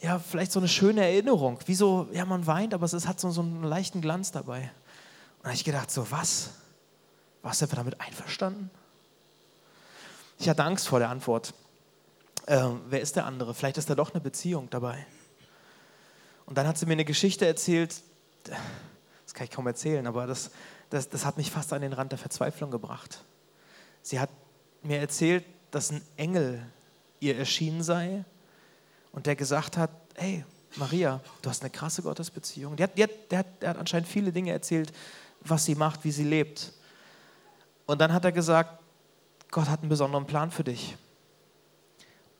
ja, 0.00 0.18
vielleicht 0.18 0.52
so 0.52 0.60
eine 0.60 0.68
schöne 0.68 1.02
Erinnerung. 1.02 1.58
Wie 1.66 1.74
so, 1.74 2.08
ja, 2.12 2.24
man 2.24 2.46
weint, 2.46 2.74
aber 2.74 2.84
es 2.84 3.06
hat 3.06 3.20
so, 3.20 3.30
so 3.30 3.42
einen 3.42 3.62
leichten 3.62 4.00
Glanz 4.00 4.32
dabei. 4.32 4.62
Und 4.62 5.42
da 5.42 5.48
habe 5.48 5.54
ich 5.54 5.64
gedacht, 5.64 5.90
so, 5.90 6.10
was? 6.10 6.50
Warst 7.42 7.62
du 7.62 7.66
damit 7.66 8.00
einverstanden? 8.00 8.70
Ich 10.38 10.48
hatte 10.48 10.64
Angst 10.64 10.88
vor 10.88 10.98
der 10.98 11.10
Antwort. 11.10 11.54
Ähm, 12.50 12.80
wer 12.88 13.00
ist 13.00 13.14
der 13.14 13.26
andere? 13.26 13.54
Vielleicht 13.54 13.78
ist 13.78 13.88
da 13.88 13.94
doch 13.94 14.12
eine 14.12 14.20
Beziehung 14.20 14.68
dabei. 14.70 15.06
Und 16.46 16.58
dann 16.58 16.66
hat 16.66 16.76
sie 16.76 16.84
mir 16.84 16.94
eine 16.94 17.04
Geschichte 17.04 17.46
erzählt, 17.46 18.02
das 18.42 19.34
kann 19.34 19.44
ich 19.44 19.52
kaum 19.52 19.68
erzählen, 19.68 20.04
aber 20.08 20.26
das, 20.26 20.50
das, 20.90 21.08
das 21.08 21.24
hat 21.24 21.36
mich 21.36 21.48
fast 21.48 21.72
an 21.72 21.80
den 21.80 21.92
Rand 21.92 22.10
der 22.10 22.18
Verzweiflung 22.18 22.72
gebracht. 22.72 23.22
Sie 24.02 24.18
hat 24.18 24.30
mir 24.82 24.98
erzählt, 24.98 25.44
dass 25.70 25.92
ein 25.92 26.02
Engel 26.16 26.60
ihr 27.20 27.38
erschienen 27.38 27.84
sei 27.84 28.24
und 29.12 29.26
der 29.26 29.36
gesagt 29.36 29.76
hat, 29.76 29.90
hey 30.16 30.44
Maria, 30.74 31.20
du 31.42 31.50
hast 31.50 31.62
eine 31.62 31.70
krasse 31.70 32.02
Gottesbeziehung. 32.02 32.74
Der 32.74 32.88
der, 32.88 33.06
der, 33.30 33.44
der 33.44 33.68
hat 33.68 33.78
anscheinend 33.78 34.08
viele 34.08 34.32
Dinge 34.32 34.50
erzählt, 34.50 34.92
was 35.40 35.66
sie 35.66 35.76
macht, 35.76 36.02
wie 36.02 36.10
sie 36.10 36.24
lebt. 36.24 36.72
Und 37.86 38.00
dann 38.00 38.12
hat 38.12 38.24
er 38.24 38.32
gesagt, 38.32 38.82
Gott 39.52 39.68
hat 39.68 39.82
einen 39.82 39.88
besonderen 39.88 40.26
Plan 40.26 40.50
für 40.50 40.64
dich. 40.64 40.96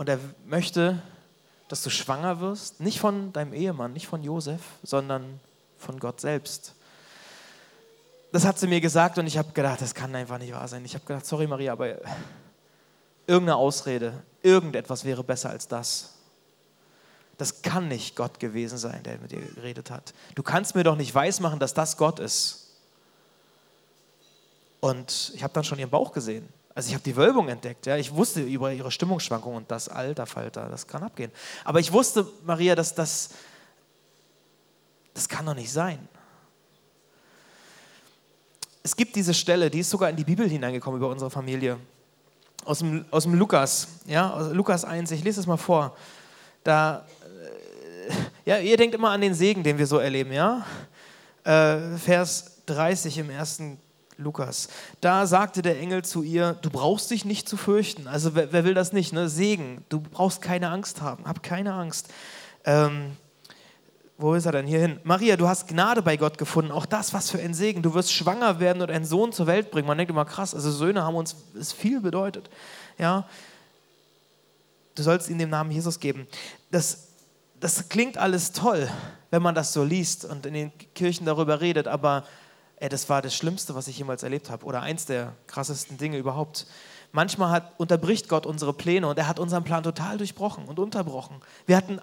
Und 0.01 0.09
er 0.09 0.19
möchte, 0.47 1.03
dass 1.69 1.83
du 1.83 1.91
schwanger 1.91 2.41
wirst, 2.41 2.81
nicht 2.81 2.99
von 3.01 3.35
deinem 3.35 3.53
Ehemann, 3.53 3.93
nicht 3.93 4.07
von 4.07 4.23
Josef, 4.23 4.63
sondern 4.83 5.41
von 5.77 6.01
Gott 6.01 6.23
selbst 6.23 6.75
das 8.33 8.45
hat 8.45 8.59
sie 8.59 8.67
mir 8.67 8.81
gesagt 8.81 9.19
und 9.19 9.27
ich 9.27 9.37
habe 9.37 9.53
gedacht, 9.53 9.81
das 9.81 9.95
kann 9.95 10.15
einfach 10.15 10.39
nicht 10.39 10.53
wahr 10.53 10.69
sein. 10.69 10.85
Ich 10.85 10.95
habe 10.95 11.05
gedacht, 11.05 11.27
sorry 11.27 11.47
Maria, 11.47 11.73
aber 11.73 11.97
irgendeine 13.27 13.57
Ausrede, 13.57 14.23
irgendetwas 14.43 15.05
wäre 15.05 15.25
besser 15.25 15.51
als 15.51 15.67
das. 15.67 16.15
Das 17.39 17.63
kann 17.63 17.89
nicht 17.89 18.17
Gott 18.17 18.39
gewesen 18.39 18.79
sein, 18.79 19.03
der 19.03 19.19
mit 19.19 19.33
dir 19.33 19.41
geredet 19.41 19.91
hat. 19.91 20.13
Du 20.35 20.43
kannst 20.43 20.75
mir 20.75 20.85
doch 20.85 20.97
nicht 20.97 21.15
weismachen, 21.15 21.59
dass 21.59 21.75
das 21.75 21.97
Gott 21.97 22.19
ist. 22.19 22.69
Und 24.81 25.33
ich 25.35 25.43
habe 25.43 25.53
dann 25.53 25.65
schon 25.65 25.79
ihren 25.79 25.91
Bauch 25.91 26.13
gesehen. 26.13 26.49
Also 26.75 26.89
ich 26.89 26.95
habe 26.95 27.05
die 27.05 27.17
Wölbung 27.17 27.49
entdeckt. 27.49 27.87
Ja. 27.87 27.97
Ich 27.97 28.15
wusste 28.15 28.43
über 28.43 28.73
ihre 28.73 28.91
Stimmungsschwankungen 28.91 29.59
und 29.59 29.71
das 29.71 29.89
Alter, 29.89 30.27
Falter, 30.27 30.69
das 30.69 30.87
kann 30.87 31.03
abgehen. 31.03 31.33
Aber 31.65 31.81
ich 31.81 31.93
wusste, 31.93 32.27
Maria, 32.45 32.75
dass 32.75 32.95
das, 32.95 33.31
das 35.15 35.29
kann 35.29 35.47
doch 35.47 35.55
nicht 35.55 35.73
sein 35.73 36.09
es 38.83 38.97
gibt 38.97 39.15
diese 39.17 39.35
Stelle, 39.35 39.71
die 39.71 39.81
ist 39.81 39.91
sogar 39.91 40.11
in 40.11 40.17
die 40.17 40.25
Bibel 40.25 40.49
hineingekommen 40.49 40.99
über 40.99 41.11
unsere 41.11 41.31
Familie. 41.31 41.79
Aus 42.65 42.79
dem, 42.79 43.05
aus 43.11 43.25
dem 43.25 43.35
Lukas, 43.35 43.89
ja, 44.07 44.33
aus 44.33 44.53
Lukas 44.53 44.85
1, 44.85 45.11
ich 45.13 45.25
lese 45.25 45.41
es 45.41 45.47
mal 45.47 45.57
vor. 45.57 45.97
Da, 46.65 47.07
äh, 48.09 48.13
ja, 48.45 48.59
ihr 48.59 48.77
denkt 48.77 48.95
immer 48.95 49.11
an 49.11 49.21
den 49.21 49.35
Segen, 49.35 49.63
den 49.63 49.79
wir 49.79 49.87
so 49.87 49.99
erleben, 49.99 50.33
ja? 50.33 50.65
Äh, 51.45 51.97
Vers 51.99 52.63
30 52.67 53.19
im 53.19 53.31
ersten 53.31 53.79
Lukas. 54.21 54.69
Da 55.01 55.27
sagte 55.27 55.63
der 55.63 55.81
Engel 55.81 56.05
zu 56.05 56.23
ihr, 56.23 56.55
du 56.63 56.71
brauchst 56.71 57.11
dich 57.11 57.25
nicht 57.25 57.49
zu 57.49 57.57
fürchten. 57.57 58.07
Also 58.07 58.35
wer, 58.35 58.53
wer 58.53 58.65
will 58.65 58.75
das 58.75 58.93
nicht, 58.93 59.13
ne? 59.13 59.29
Segen, 59.29 59.85
du 59.89 60.01
brauchst 60.01 60.43
keine 60.43 60.71
Angst 60.71 61.01
haben, 61.01 61.25
hab 61.25 61.43
keine 61.43 61.73
Angst. 61.73 62.09
Ähm, 62.65 63.17
wo 64.19 64.35
ist 64.35 64.45
er 64.45 64.53
denn? 64.53 64.67
Hier 64.67 64.81
hin. 64.81 65.01
Maria, 65.03 65.37
du 65.37 65.49
hast 65.49 65.67
Gnade 65.67 66.03
bei 66.03 66.19
Gott 66.19 66.37
gefunden. 66.37 66.71
Auch 66.73 66.85
das, 66.85 67.15
was 67.15 67.31
für 67.31 67.39
ein 67.39 67.55
Segen. 67.55 67.81
Du 67.81 67.95
wirst 67.95 68.13
schwanger 68.13 68.61
werden 68.61 68.83
und 68.83 68.91
einen 68.91 69.07
Sohn 69.07 69.33
zur 69.33 69.47
Welt 69.47 69.71
bringen. 69.71 69.89
Man 69.89 69.97
denkt 69.97 70.11
immer, 70.11 70.27
krass, 70.27 70.55
also 70.55 70.71
Söhne 70.71 71.05
haben 71.05 71.15
uns 71.15 71.37
ist 71.55 71.73
viel 71.73 72.01
bedeutet. 72.03 72.51
Ja. 72.99 73.27
Du 74.95 75.03
sollst 75.03 75.31
ihnen 75.31 75.39
den 75.39 75.49
Namen 75.49 75.71
Jesus 75.71 75.99
geben. 76.01 76.27
Das, 76.71 77.09
das 77.61 77.89
klingt 77.89 78.19
alles 78.19 78.53
toll, 78.53 78.91
wenn 79.31 79.41
man 79.41 79.55
das 79.55 79.73
so 79.73 79.85
liest 79.85 80.27
und 80.27 80.45
in 80.45 80.53
den 80.53 80.73
Kirchen 80.95 81.25
darüber 81.25 81.63
redet, 81.63 81.89
aber 81.89 82.25
ey, 82.81 82.89
das 82.89 83.09
war 83.09 83.23
das 83.23 83.35
Schlimmste, 83.35 83.75
was 83.75 83.87
ich 83.89 83.99
jemals 83.99 84.23
erlebt 84.23 84.51
habe 84.51 84.65
oder 84.65 84.81
eins 84.81 85.07
der 85.07 85.35
krassesten 85.47 85.99
Dinge 85.99 86.19
überhaupt. 86.19 86.67
Manchmal 87.13 87.51
hat, 87.51 87.79
unterbricht 87.79 88.29
Gott 88.29 88.47
unsere 88.47 88.73
Pläne 88.73 89.07
und 89.07 89.19
er 89.19 89.29
hat 89.29 89.39
unseren 89.39 89.65
Plan 89.65 89.83
total 89.83 90.17
durchbrochen 90.19 90.65
und 90.65 90.79
unterbrochen. 90.79 91.41
Wir 91.67 91.77
hatten, 91.77 92.01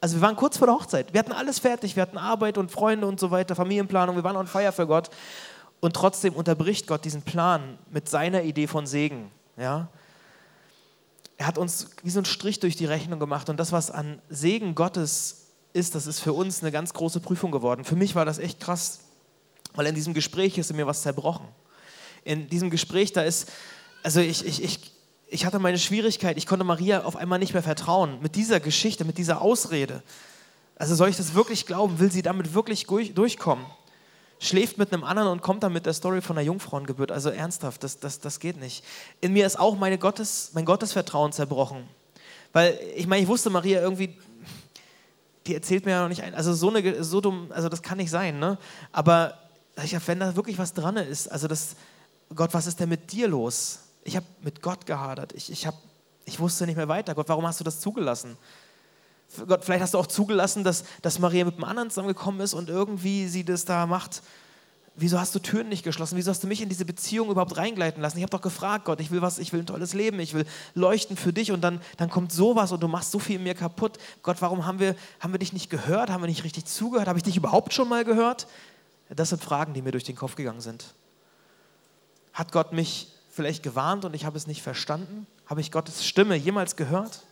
also 0.00 0.16
wir 0.16 0.22
waren 0.22 0.36
kurz 0.36 0.58
vor 0.58 0.66
der 0.66 0.76
Hochzeit, 0.76 1.14
wir 1.14 1.18
hatten 1.18 1.32
alles 1.32 1.58
fertig, 1.58 1.96
wir 1.96 2.02
hatten 2.02 2.18
Arbeit 2.18 2.58
und 2.58 2.70
Freunde 2.70 3.06
und 3.06 3.18
so 3.18 3.30
weiter, 3.30 3.54
Familienplanung, 3.56 4.16
wir 4.16 4.24
waren 4.24 4.36
on 4.36 4.46
fire 4.46 4.72
für 4.72 4.86
Gott 4.86 5.10
und 5.80 5.96
trotzdem 5.96 6.34
unterbricht 6.34 6.86
Gott 6.86 7.04
diesen 7.04 7.22
Plan 7.22 7.78
mit 7.90 8.08
seiner 8.08 8.42
Idee 8.42 8.66
von 8.66 8.86
Segen. 8.86 9.30
Ja? 9.56 9.88
Er 11.38 11.46
hat 11.46 11.56
uns 11.56 11.90
wie 12.02 12.10
so 12.10 12.18
einen 12.18 12.26
Strich 12.26 12.60
durch 12.60 12.76
die 12.76 12.84
Rechnung 12.84 13.18
gemacht 13.18 13.48
und 13.48 13.58
das, 13.58 13.72
was 13.72 13.90
an 13.90 14.20
Segen 14.28 14.74
Gottes 14.74 15.46
ist, 15.72 15.94
das 15.94 16.06
ist 16.06 16.20
für 16.20 16.32
uns 16.34 16.62
eine 16.62 16.72
ganz 16.72 16.92
große 16.92 17.20
Prüfung 17.20 17.50
geworden. 17.50 17.84
Für 17.84 17.96
mich 17.96 18.14
war 18.14 18.26
das 18.26 18.38
echt 18.38 18.60
krass, 18.60 19.00
weil 19.74 19.86
in 19.86 19.94
diesem 19.94 20.14
Gespräch 20.14 20.58
ist 20.58 20.70
in 20.70 20.76
mir 20.76 20.86
was 20.86 21.02
zerbrochen. 21.02 21.46
In 22.24 22.48
diesem 22.48 22.70
Gespräch, 22.70 23.12
da 23.12 23.22
ist, 23.22 23.50
also 24.02 24.20
ich, 24.20 24.44
ich, 24.44 24.62
ich, 24.62 24.92
ich 25.28 25.44
hatte 25.44 25.58
meine 25.58 25.78
Schwierigkeit, 25.78 26.36
ich 26.36 26.46
konnte 26.46 26.64
Maria 26.64 27.04
auf 27.04 27.16
einmal 27.16 27.38
nicht 27.38 27.52
mehr 27.52 27.62
vertrauen 27.62 28.18
mit 28.20 28.34
dieser 28.34 28.60
Geschichte, 28.60 29.04
mit 29.04 29.18
dieser 29.18 29.40
Ausrede. 29.40 30.02
Also 30.76 30.94
soll 30.94 31.08
ich 31.08 31.16
das 31.16 31.34
wirklich 31.34 31.66
glauben? 31.66 31.98
Will 31.98 32.10
sie 32.10 32.22
damit 32.22 32.54
wirklich 32.54 32.86
durchkommen? 32.86 33.66
Schläft 34.40 34.78
mit 34.78 34.92
einem 34.92 35.02
anderen 35.02 35.30
und 35.30 35.42
kommt 35.42 35.64
dann 35.64 35.72
mit 35.72 35.86
der 35.86 35.92
Story 35.92 36.20
von 36.20 36.38
einer 36.38 36.46
Jungfrauengeburt. 36.46 37.10
Also 37.10 37.30
ernsthaft, 37.30 37.82
das, 37.82 37.98
das, 37.98 38.20
das 38.20 38.38
geht 38.38 38.56
nicht. 38.56 38.84
In 39.20 39.32
mir 39.32 39.44
ist 39.44 39.58
auch 39.58 39.76
meine 39.76 39.98
Gottes, 39.98 40.52
mein 40.54 40.64
Gottesvertrauen 40.64 41.32
zerbrochen. 41.32 41.88
Weil 42.52 42.78
ich 42.94 43.08
meine, 43.08 43.22
ich 43.22 43.28
wusste, 43.28 43.50
Maria 43.50 43.80
irgendwie, 43.80 44.16
die 45.46 45.54
erzählt 45.54 45.84
mir 45.84 45.92
ja 45.92 46.02
noch 46.02 46.08
nicht 46.08 46.22
ein. 46.22 46.34
Also 46.34 46.54
so, 46.54 46.70
eine, 46.70 47.02
so 47.02 47.20
dumm, 47.20 47.50
also 47.50 47.68
das 47.68 47.82
kann 47.82 47.98
nicht 47.98 48.10
sein. 48.10 48.38
Ne? 48.38 48.58
Aber 48.92 49.36
ich 49.84 49.94
hab, 49.94 50.06
wenn 50.08 50.20
da 50.20 50.34
wirklich 50.36 50.58
was 50.58 50.72
dran 50.72 50.96
ist, 50.96 51.28
also 51.28 51.48
das, 51.48 51.76
Gott, 52.34 52.52
was 52.54 52.66
ist 52.66 52.80
denn 52.80 52.88
mit 52.88 53.12
dir 53.12 53.28
los? 53.28 53.80
Ich 54.04 54.16
habe 54.16 54.26
mit 54.42 54.62
Gott 54.62 54.86
gehadert. 54.86 55.32
Ich, 55.32 55.50
ich, 55.50 55.66
hab, 55.66 55.74
ich 56.24 56.40
wusste 56.40 56.66
nicht 56.66 56.76
mehr 56.76 56.88
weiter. 56.88 57.14
Gott, 57.14 57.28
warum 57.28 57.46
hast 57.46 57.60
du 57.60 57.64
das 57.64 57.80
zugelassen? 57.80 58.36
Gott, 59.46 59.64
vielleicht 59.64 59.82
hast 59.82 59.94
du 59.94 59.98
auch 59.98 60.06
zugelassen, 60.06 60.64
dass, 60.64 60.84
dass 61.02 61.18
Maria 61.18 61.44
mit 61.44 61.56
einem 61.56 61.64
anderen 61.64 61.90
zusammengekommen 61.90 62.40
ist 62.40 62.54
und 62.54 62.70
irgendwie 62.70 63.28
sie 63.28 63.44
das 63.44 63.64
da 63.64 63.86
macht. 63.86 64.22
Wieso 64.96 65.20
hast 65.20 65.34
du 65.34 65.38
Türen 65.38 65.68
nicht 65.68 65.84
geschlossen? 65.84 66.16
Wieso 66.16 66.30
hast 66.30 66.42
du 66.42 66.48
mich 66.48 66.60
in 66.60 66.68
diese 66.68 66.84
Beziehung 66.84 67.30
überhaupt 67.30 67.56
reingleiten 67.56 68.02
lassen? 68.02 68.16
Ich 68.16 68.22
habe 68.22 68.30
doch 68.30 68.40
gefragt, 68.40 68.86
Gott, 68.86 69.00
ich 69.00 69.10
will 69.12 69.22
was, 69.22 69.38
ich 69.38 69.52
will 69.52 69.60
ein 69.60 69.66
tolles 69.66 69.94
Leben, 69.94 70.18
ich 70.18 70.34
will 70.34 70.44
leuchten 70.74 71.16
für 71.16 71.32
dich 71.32 71.52
und 71.52 71.60
dann, 71.60 71.80
dann 71.98 72.10
kommt 72.10 72.32
sowas 72.32 72.72
und 72.72 72.82
du 72.82 72.88
machst 72.88 73.12
so 73.12 73.18
viel 73.20 73.36
in 73.36 73.44
mir 73.44 73.54
kaputt. 73.54 73.98
Gott, 74.22 74.38
warum 74.40 74.66
haben 74.66 74.80
wir, 74.80 74.96
haben 75.20 75.32
wir 75.32 75.38
dich 75.38 75.52
nicht 75.52 75.70
gehört? 75.70 76.10
Haben 76.10 76.22
wir 76.22 76.26
nicht 76.26 76.42
richtig 76.42 76.64
zugehört? 76.64 77.06
Habe 77.06 77.18
ich 77.18 77.22
dich 77.22 77.36
überhaupt 77.36 77.74
schon 77.74 77.88
mal 77.88 78.04
gehört? 78.04 78.48
Das 79.10 79.30
sind 79.30 79.42
Fragen, 79.42 79.74
die 79.74 79.82
mir 79.82 79.92
durch 79.92 80.04
den 80.04 80.16
Kopf 80.16 80.34
gegangen 80.34 80.60
sind. 80.60 80.94
Hat 82.32 82.52
Gott 82.52 82.72
mich 82.72 83.12
vielleicht 83.30 83.62
gewarnt 83.62 84.04
und 84.04 84.14
ich 84.14 84.24
habe 84.24 84.36
es 84.36 84.46
nicht 84.46 84.62
verstanden? 84.62 85.26
Habe 85.46 85.60
ich 85.60 85.72
Gottes 85.72 86.06
Stimme 86.06 86.36
jemals 86.36 86.76
gehört? 86.76 87.24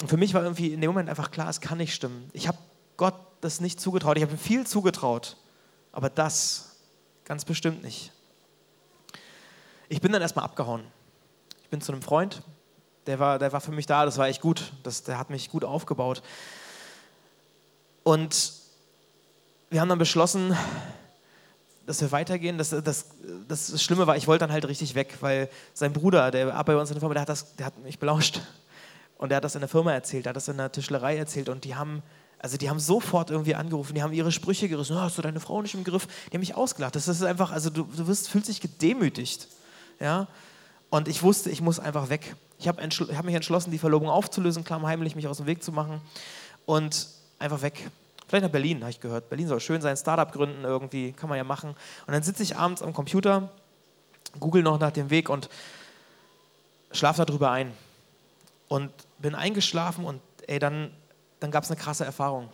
Und 0.00 0.08
für 0.08 0.16
mich 0.16 0.34
war 0.34 0.42
irgendwie 0.42 0.72
in 0.72 0.80
dem 0.80 0.90
Moment 0.90 1.08
einfach 1.08 1.30
klar, 1.30 1.48
es 1.48 1.60
kann 1.60 1.78
nicht 1.78 1.94
stimmen. 1.94 2.30
Ich 2.32 2.48
habe 2.48 2.58
Gott 2.96 3.14
das 3.40 3.60
nicht 3.60 3.80
zugetraut. 3.80 4.16
Ich 4.16 4.22
habe 4.22 4.32
ihm 4.32 4.38
viel 4.38 4.66
zugetraut, 4.66 5.36
aber 5.92 6.10
das 6.10 6.76
ganz 7.24 7.44
bestimmt 7.44 7.82
nicht. 7.82 8.12
Ich 9.88 10.00
bin 10.00 10.12
dann 10.12 10.22
erstmal 10.22 10.44
abgehauen. 10.44 10.84
Ich 11.62 11.68
bin 11.68 11.80
zu 11.80 11.92
einem 11.92 12.02
Freund, 12.02 12.42
der 13.06 13.18
war, 13.18 13.38
der 13.38 13.52
war 13.52 13.60
für 13.60 13.72
mich 13.72 13.86
da, 13.86 14.04
das 14.04 14.18
war 14.18 14.28
echt 14.28 14.40
gut. 14.40 14.72
Das, 14.82 15.02
der 15.02 15.18
hat 15.18 15.30
mich 15.30 15.50
gut 15.50 15.64
aufgebaut. 15.64 16.22
Und 18.02 18.52
wir 19.70 19.80
haben 19.80 19.88
dann 19.88 19.98
beschlossen, 19.98 20.56
dass 21.86 22.00
wir 22.00 22.12
weitergehen. 22.12 22.58
Das, 22.58 22.70
das, 22.70 23.06
das 23.48 23.82
Schlimme 23.82 24.06
war, 24.06 24.16
ich 24.16 24.26
wollte 24.26 24.44
dann 24.44 24.52
halt 24.52 24.66
richtig 24.68 24.94
weg, 24.94 25.16
weil 25.20 25.48
sein 25.74 25.92
Bruder, 25.92 26.30
der 26.30 26.46
bei 26.64 26.76
uns 26.76 26.90
in 26.90 26.94
der 26.94 27.00
Firma, 27.00 27.14
der 27.14 27.22
hat, 27.22 27.28
das, 27.28 27.56
der 27.56 27.66
hat 27.66 27.78
mich 27.78 27.98
belauscht. 27.98 28.40
Und 29.16 29.30
der 29.30 29.36
hat 29.36 29.44
das 29.44 29.54
in 29.54 29.60
der 29.60 29.68
Firma 29.68 29.92
erzählt, 29.92 30.26
der 30.26 30.30
hat 30.30 30.36
das 30.36 30.48
in 30.48 30.58
der 30.58 30.70
Tischlerei 30.70 31.16
erzählt. 31.16 31.48
Und 31.48 31.64
die 31.64 31.74
haben, 31.74 32.02
also 32.38 32.56
die 32.56 32.70
haben 32.70 32.78
sofort 32.78 33.30
irgendwie 33.30 33.54
angerufen, 33.54 33.94
die 33.94 34.02
haben 34.02 34.12
ihre 34.12 34.32
Sprüche 34.32 34.68
gerissen. 34.68 34.96
Oh, 34.96 35.00
hast 35.00 35.18
du 35.18 35.22
deine 35.22 35.40
Frau 35.40 35.60
nicht 35.60 35.74
im 35.74 35.82
Griff? 35.82 36.06
Die 36.28 36.34
haben 36.34 36.40
mich 36.40 36.54
ausgelacht. 36.54 36.94
Das 36.94 37.08
ist 37.08 37.22
einfach, 37.22 37.50
also 37.50 37.68
du, 37.68 37.84
du 37.84 38.06
wirst, 38.06 38.28
fühlst 38.28 38.48
dich 38.48 38.60
gedemütigt. 38.60 39.48
Ja? 39.98 40.28
Und 40.90 41.08
ich 41.08 41.22
wusste, 41.22 41.50
ich 41.50 41.60
muss 41.60 41.80
einfach 41.80 42.08
weg. 42.10 42.36
Ich 42.58 42.68
habe 42.68 42.82
hab 42.82 43.24
mich 43.24 43.34
entschlossen, 43.34 43.70
die 43.70 43.78
Verlobung 43.78 44.08
aufzulösen, 44.08 44.64
klammheimlich 44.64 45.16
mich 45.16 45.26
aus 45.26 45.38
dem 45.38 45.46
Weg 45.46 45.62
zu 45.62 45.72
machen 45.72 46.00
und 46.66 47.08
einfach 47.38 47.62
weg. 47.62 47.90
Vielleicht 48.28 48.44
nach 48.44 48.52
Berlin, 48.52 48.80
habe 48.82 48.90
ich 48.90 49.00
gehört. 49.00 49.30
Berlin 49.30 49.48
soll 49.48 49.58
schön 49.58 49.80
sein, 49.80 49.96
Startup 49.96 50.30
gründen 50.30 50.62
irgendwie, 50.62 51.12
kann 51.12 51.30
man 51.30 51.38
ja 51.38 51.44
machen. 51.44 51.70
Und 51.70 52.12
dann 52.12 52.22
sitze 52.22 52.42
ich 52.42 52.56
abends 52.56 52.82
am 52.82 52.92
Computer, 52.92 53.50
google 54.38 54.62
noch 54.62 54.78
nach 54.78 54.90
dem 54.90 55.08
Weg 55.08 55.30
und 55.30 55.48
schlafe 56.92 57.24
darüber 57.24 57.50
ein. 57.50 57.72
Und 58.68 58.90
bin 59.18 59.34
eingeschlafen 59.34 60.04
und 60.04 60.20
ey, 60.46 60.58
dann, 60.58 60.90
dann 61.40 61.50
gab 61.50 61.64
es 61.64 61.70
eine 61.70 61.80
krasse 61.80 62.04
Erfahrung. 62.04 62.50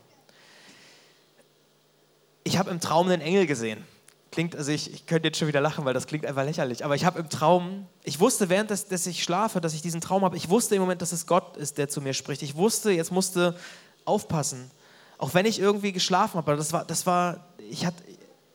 Ich 2.45 2.57
habe 2.57 2.71
im 2.71 2.79
Traum 2.79 3.09
einen 3.09 3.21
Engel 3.21 3.47
gesehen. 3.47 3.85
Klingt, 4.31 4.55
also 4.55 4.71
ich, 4.71 4.93
ich 4.93 5.07
könnte 5.07 5.29
jetzt 5.29 5.39
schon 5.39 5.49
wieder 5.49 5.61
lachen, 5.61 5.85
weil 5.85 5.95
das 5.95 6.07
klingt 6.07 6.25
einfach 6.25 6.45
lächerlich. 6.45 6.85
Aber 6.85 6.95
ich 6.95 7.05
habe 7.05 7.19
im 7.19 7.29
Traum, 7.29 7.87
ich 8.05 8.21
wusste 8.21 8.49
während 8.49 8.71
des, 8.71 8.87
dass 8.87 9.07
ich 9.07 9.25
schlafe, 9.25 9.61
dass 9.61 9.75
ich 9.75 9.83
diesen 9.83 10.01
Traum 10.01 10.25
habe, 10.25 10.37
ich 10.37 10.49
wusste 10.49 10.77
im 10.77 10.81
Moment, 10.83 11.03
dass 11.03 11.11
es 11.11 11.27
Gott 11.27 11.57
ist, 11.57 11.79
der 11.79 11.89
zu 11.89 12.01
mir 12.01 12.15
spricht. 12.15 12.43
Ich 12.43 12.55
wusste, 12.55 12.93
jetzt 12.93 13.11
musste 13.11 13.57
aufpassen. 14.05 14.71
Auch 15.19 15.35
wenn 15.35 15.47
ich 15.47 15.59
irgendwie 15.59 15.93
geschlafen 15.93 16.37
habe, 16.37 16.57
das 16.57 16.73
war, 16.73 16.85
das 16.85 17.07
war, 17.07 17.47
ich 17.71 17.87
hatte, 17.87 18.03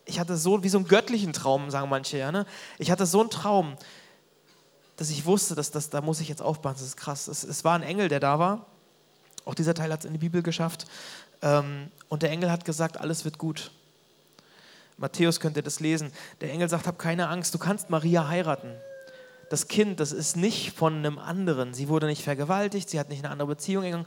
ich 0.04 0.18
hatte 0.18 0.36
so 0.36 0.62
wie 0.62 0.68
so 0.68 0.78
einen 0.78 0.88
göttlichen 0.88 1.32
Traum, 1.32 1.70
sagen 1.70 1.88
manche 1.88 2.18
ja. 2.18 2.32
Ne? 2.32 2.46
Ich 2.78 2.90
hatte 2.90 3.06
so 3.06 3.20
einen 3.20 3.30
Traum, 3.30 3.76
dass 4.96 5.10
ich 5.10 5.24
wusste, 5.24 5.54
dass 5.54 5.70
das, 5.70 5.88
da 5.88 6.00
muss 6.00 6.20
ich 6.20 6.28
jetzt 6.28 6.42
aufpassen. 6.42 6.80
Das 6.80 6.88
ist 6.88 6.96
krass. 6.96 7.28
Es, 7.28 7.44
es 7.44 7.64
war 7.64 7.74
ein 7.74 7.82
Engel, 7.82 8.08
der 8.08 8.20
da 8.20 8.38
war. 8.38 8.66
Auch 9.44 9.54
dieser 9.54 9.74
Teil 9.74 9.92
hat 9.92 10.00
es 10.00 10.04
in 10.04 10.12
die 10.12 10.18
Bibel 10.18 10.42
geschafft. 10.42 10.86
Ähm, 11.42 11.90
und 12.08 12.22
der 12.22 12.30
Engel 12.30 12.50
hat 12.50 12.64
gesagt, 12.64 12.98
alles 12.98 13.24
wird 13.24 13.38
gut. 13.38 13.70
Matthäus 14.98 15.40
könnt 15.40 15.56
ihr 15.56 15.62
das 15.62 15.80
lesen. 15.80 16.12
Der 16.42 16.52
Engel 16.52 16.68
sagt, 16.68 16.86
hab 16.86 16.98
keine 16.98 17.28
Angst, 17.28 17.54
du 17.54 17.58
kannst 17.58 17.88
Maria 17.88 18.28
heiraten. 18.28 18.74
Das 19.48 19.66
Kind, 19.66 19.98
das 19.98 20.12
ist 20.12 20.36
nicht 20.36 20.72
von 20.72 20.98
einem 20.98 21.18
anderen. 21.18 21.72
Sie 21.72 21.88
wurde 21.88 22.06
nicht 22.06 22.22
vergewaltigt, 22.22 22.90
sie 22.90 23.00
hat 23.00 23.08
nicht 23.08 23.24
eine 23.24 23.32
andere 23.32 23.48
Beziehung 23.48 23.84
gegangen. 23.84 24.06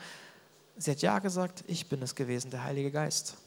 Sie 0.77 0.91
hat 0.91 1.01
Ja 1.01 1.19
gesagt, 1.19 1.63
ich 1.67 1.87
bin 1.87 2.01
es 2.01 2.15
gewesen, 2.15 2.51
der 2.51 2.63
Heilige 2.63 2.91
Geist. 2.91 3.37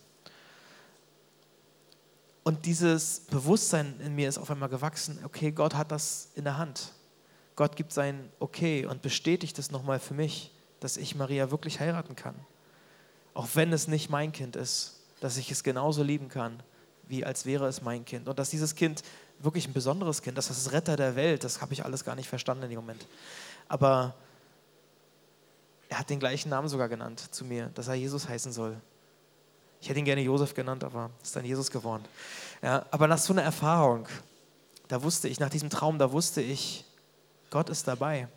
Und 2.45 2.65
dieses 2.65 3.21
Bewusstsein 3.21 3.99
in 4.01 4.15
mir 4.15 4.29
ist 4.29 4.39
auf 4.39 4.51
einmal 4.51 4.69
gewachsen, 4.69 5.19
okay, 5.25 5.51
Gott 5.51 5.75
hat 5.75 5.91
das 5.91 6.29
in 6.37 6.45
der 6.45 6.59
Hand. 6.59 6.93
Gott 7.57 7.75
gibt 7.75 7.93
sein 7.93 8.31
Okay 8.39 8.87
und 8.87 9.03
bestätigt 9.03 9.59
es 9.59 9.71
nochmal 9.71 9.99
für 9.99 10.15
mich, 10.15 10.53
dass 10.79 10.97
ich 10.97 11.17
Maria 11.17 11.51
wirklich 11.51 11.81
heiraten 11.81 12.15
kann. 12.15 12.37
Auch 13.35 13.49
wenn 13.55 13.73
es 13.73 13.89
nicht 13.89 14.11
mein 14.11 14.31
Kind 14.31 14.55
ist, 14.55 15.01
dass 15.21 15.37
ich 15.39 15.51
es 15.51 15.65
genauso 15.65 16.03
lieben 16.03 16.29
kann, 16.29 16.63
wie 17.09 17.25
als 17.25 17.47
wäre 17.47 17.67
es 17.67 17.83
mein 17.83 18.05
Kind. 18.05 18.29
Und 18.29 18.39
dass 18.39 18.51
dieses 18.51 18.75
Kind 18.75 19.03
wirklich 19.41 19.67
ein 19.67 19.73
besonderes 19.73 20.23
Kind, 20.23 20.39
ist, 20.39 20.49
das 20.51 20.59
ist 20.59 20.73
Retter 20.73 20.97
der 20.97 21.17
Welt, 21.17 21.45
das 21.45 21.61
habe 21.61 21.73
ich 21.73 21.85
alles 21.85 22.05
gar 22.05 22.15
nicht 22.15 22.29
verstanden 22.29 22.65
in 22.65 22.71
dem 22.71 22.79
Moment. 22.79 23.07
Aber 23.69 24.15
er 25.97 26.01
hat 26.01 26.11
den 26.11 26.21
gleichen 26.21 26.51
Namen 26.51 26.69
sogar 26.69 26.91
genannt 26.91 27.21
zu 27.31 27.43
mir, 27.47 27.71
dass 27.73 27.89
er 27.89 27.95
Jesus 27.95 28.29
heißen 28.29 28.53
soll. 28.53 28.77
Ich 29.81 29.89
hätte 29.89 29.99
ihn 29.99 30.05
gerne 30.05 30.21
Josef 30.21 30.53
genannt, 30.53 30.85
aber 30.85 31.09
ist 31.23 31.35
dann 31.35 31.45
Jesus 31.47 31.71
geworden. 31.71 32.05
Ja, 32.61 32.85
aber 32.91 33.07
nach 33.09 33.17
so 33.17 33.33
einer 33.33 33.43
Erfahrung, 33.43 34.07
da 34.89 35.03
wusste 35.03 35.27
ich, 35.27 35.41
nach 35.41 35.49
diesem 35.49 35.71
Traum, 35.71 35.99
da 35.99 36.13
wusste 36.13 36.43
ich, 36.43 36.85
Gott 37.49 37.71
ist 37.71 37.89
dabei. 37.89 38.29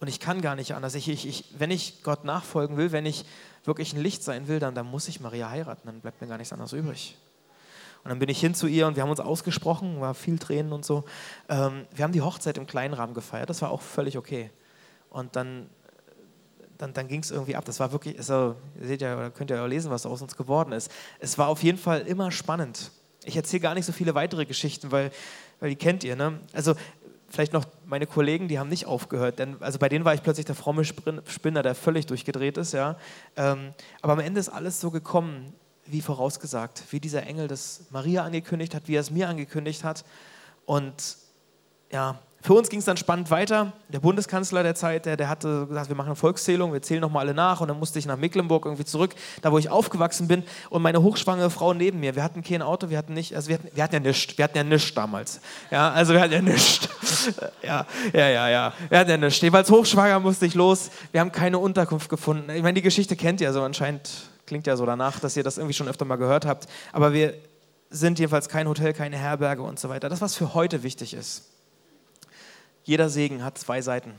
Und 0.00 0.08
ich 0.08 0.18
kann 0.18 0.42
gar 0.42 0.56
nicht 0.56 0.74
anders. 0.74 0.96
Ich, 0.96 1.08
ich, 1.08 1.28
ich, 1.28 1.44
wenn 1.58 1.70
ich 1.70 2.02
Gott 2.02 2.24
nachfolgen 2.24 2.76
will, 2.76 2.90
wenn 2.90 3.06
ich 3.06 3.24
wirklich 3.62 3.92
ein 3.92 4.02
Licht 4.02 4.24
sein 4.24 4.48
will, 4.48 4.58
dann, 4.58 4.74
dann 4.74 4.86
muss 4.86 5.06
ich 5.06 5.20
Maria 5.20 5.48
heiraten. 5.48 5.82
Dann 5.84 6.00
bleibt 6.00 6.20
mir 6.20 6.26
gar 6.26 6.38
nichts 6.38 6.52
anderes 6.52 6.72
übrig. 6.72 7.16
Und 8.02 8.08
dann 8.08 8.18
bin 8.18 8.28
ich 8.28 8.40
hin 8.40 8.56
zu 8.56 8.66
ihr 8.66 8.88
und 8.88 8.96
wir 8.96 9.04
haben 9.04 9.10
uns 9.10 9.20
ausgesprochen, 9.20 10.00
war 10.00 10.14
viel 10.14 10.40
Tränen 10.40 10.72
und 10.72 10.84
so. 10.84 11.04
Ähm, 11.48 11.86
wir 11.94 12.02
haben 12.02 12.10
die 12.10 12.22
Hochzeit 12.22 12.58
im 12.58 12.66
kleinen 12.66 12.94
Rahmen 12.94 13.14
gefeiert, 13.14 13.48
das 13.48 13.62
war 13.62 13.70
auch 13.70 13.80
völlig 13.80 14.18
okay. 14.18 14.50
Und 15.08 15.36
dann 15.36 15.70
dann, 16.82 16.92
dann 16.92 17.06
ging 17.06 17.22
es 17.22 17.30
irgendwie 17.30 17.54
ab. 17.54 17.64
Das 17.64 17.78
war 17.78 17.92
wirklich, 17.92 18.18
also, 18.18 18.56
ihr 18.80 18.86
seht 18.88 19.02
ja, 19.02 19.16
oder 19.16 19.30
könnt 19.30 19.50
ihr 19.50 19.56
ja 19.56 19.66
lesen, 19.66 19.90
was 19.90 20.04
aus 20.04 20.20
uns 20.20 20.36
geworden 20.36 20.72
ist. 20.72 20.90
Es 21.20 21.38
war 21.38 21.46
auf 21.46 21.62
jeden 21.62 21.78
Fall 21.78 22.00
immer 22.00 22.32
spannend. 22.32 22.90
Ich 23.24 23.36
erzähle 23.36 23.60
gar 23.60 23.74
nicht 23.74 23.86
so 23.86 23.92
viele 23.92 24.16
weitere 24.16 24.44
Geschichten, 24.44 24.90
weil, 24.90 25.12
weil 25.60 25.70
die 25.70 25.76
kennt 25.76 26.02
ihr. 26.02 26.16
Ne? 26.16 26.40
Also 26.52 26.74
vielleicht 27.28 27.52
noch 27.52 27.66
meine 27.86 28.08
Kollegen, 28.08 28.48
die 28.48 28.58
haben 28.58 28.68
nicht 28.68 28.86
aufgehört, 28.86 29.38
denn 29.38 29.56
also 29.60 29.78
bei 29.78 29.88
denen 29.88 30.04
war 30.04 30.12
ich 30.12 30.24
plötzlich 30.24 30.44
der 30.44 30.56
fromme 30.56 30.84
Spinner, 30.84 31.62
der 31.62 31.76
völlig 31.76 32.06
durchgedreht 32.06 32.58
ist, 32.58 32.72
ja. 32.72 32.96
Ähm, 33.36 33.72
aber 34.02 34.14
am 34.14 34.18
Ende 34.18 34.40
ist 34.40 34.48
alles 34.48 34.80
so 34.80 34.90
gekommen, 34.90 35.54
wie 35.86 36.00
vorausgesagt, 36.00 36.82
wie 36.90 37.00
dieser 37.00 37.22
Engel 37.22 37.46
das 37.46 37.86
Maria 37.90 38.24
angekündigt 38.24 38.74
hat, 38.74 38.88
wie 38.88 38.96
er 38.96 39.00
es 39.00 39.10
mir 39.10 39.28
angekündigt 39.28 39.84
hat. 39.84 40.04
Und 40.66 41.16
ja, 41.92 42.18
Für 42.44 42.54
uns 42.54 42.68
ging 42.68 42.80
es 42.80 42.84
dann 42.84 42.96
spannend 42.96 43.30
weiter. 43.30 43.72
Der 43.88 44.00
Bundeskanzler 44.00 44.64
der 44.64 44.74
Zeit, 44.74 45.06
der, 45.06 45.16
der 45.16 45.28
hatte 45.28 45.66
gesagt, 45.68 45.88
wir 45.88 45.94
machen 45.94 46.08
eine 46.08 46.16
Volkszählung, 46.16 46.72
wir 46.72 46.82
zählen 46.82 47.00
nochmal 47.00 47.24
alle 47.24 47.34
nach. 47.34 47.60
Und 47.60 47.68
dann 47.68 47.78
musste 47.78 48.00
ich 48.00 48.06
nach 48.06 48.16
Mecklenburg 48.16 48.64
irgendwie 48.64 48.84
zurück, 48.84 49.14
da 49.42 49.52
wo 49.52 49.58
ich 49.58 49.70
aufgewachsen 49.70 50.26
bin. 50.26 50.42
Und 50.68 50.82
meine 50.82 51.02
hochschwangere 51.02 51.50
Frau 51.50 51.72
neben 51.72 52.00
mir, 52.00 52.16
wir 52.16 52.24
hatten 52.24 52.42
kein 52.42 52.60
Auto, 52.60 52.90
wir 52.90 52.98
hatten 52.98 53.14
nicht, 53.14 53.36
also 53.36 53.48
wir 53.48 53.58
hatten, 53.58 53.68
wir 53.72 53.84
hatten 53.84 53.94
ja 53.94 54.00
nichts, 54.00 54.36
wir 54.36 54.44
hatten 54.44 54.56
ja 54.56 54.64
nichts 54.64 54.92
damals. 54.92 55.40
Ja, 55.70 55.92
also 55.92 56.14
wir 56.14 56.20
hatten 56.20 56.32
ja 56.32 56.42
nichts. 56.42 56.88
ja, 57.62 57.86
ja, 58.12 58.28
ja, 58.28 58.48
ja, 58.48 58.72
wir 58.88 58.98
hatten 58.98 59.10
ja 59.10 59.16
nichts. 59.18 59.40
Jeweils 59.40 59.70
hochschwanger 59.70 60.18
musste 60.18 60.44
ich 60.44 60.54
los. 60.54 60.90
Wir 61.12 61.20
haben 61.20 61.30
keine 61.30 61.60
Unterkunft 61.60 62.08
gefunden. 62.08 62.50
Ich 62.50 62.62
meine, 62.62 62.74
die 62.74 62.82
Geschichte 62.82 63.14
kennt 63.14 63.40
ihr 63.40 63.52
so 63.52 63.62
anscheinend, 63.62 64.10
klingt 64.46 64.66
ja 64.66 64.76
so 64.76 64.84
danach, 64.84 65.20
dass 65.20 65.36
ihr 65.36 65.44
das 65.44 65.58
irgendwie 65.58 65.74
schon 65.74 65.86
öfter 65.86 66.04
mal 66.04 66.16
gehört 66.16 66.44
habt. 66.44 66.66
Aber 66.90 67.12
wir 67.12 67.34
sind 67.88 68.18
jedenfalls 68.18 68.48
kein 68.48 68.66
Hotel, 68.66 68.94
keine 68.94 69.16
Herberge 69.16 69.62
und 69.62 69.78
so 69.78 69.88
weiter. 69.88 70.08
Das, 70.08 70.20
was 70.20 70.34
für 70.34 70.54
heute 70.54 70.82
wichtig 70.82 71.14
ist. 71.14 71.51
Jeder 72.84 73.08
Segen 73.08 73.44
hat 73.44 73.58
zwei 73.58 73.80
Seiten. 73.80 74.14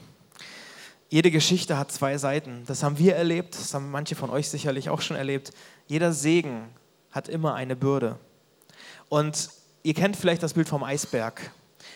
Jede 1.10 1.32
Geschichte 1.32 1.78
hat 1.78 1.92
zwei 1.92 2.18
Seiten. 2.18 2.64
Das 2.66 2.82
haben 2.82 2.98
wir 2.98 3.16
erlebt, 3.16 3.56
das 3.56 3.74
haben 3.74 3.92
manche 3.92 4.16
von 4.16 4.30
euch 4.30 4.50
sicherlich 4.50 4.90
auch 4.90 5.02
schon 5.02 5.18
erlebt. 5.18 5.52
Jeder 5.88 6.14
Segen 6.14 6.70
hat 7.12 7.30
immer 7.30 7.54
eine 7.54 7.76
Bürde. 7.76 8.18
Und 9.10 9.50
ihr 9.84 9.94
kennt 9.94 10.16
vielleicht 10.16 10.42
das 10.42 10.54
Bild 10.54 10.68
vom 10.68 10.84
Eisberg. 10.84 11.52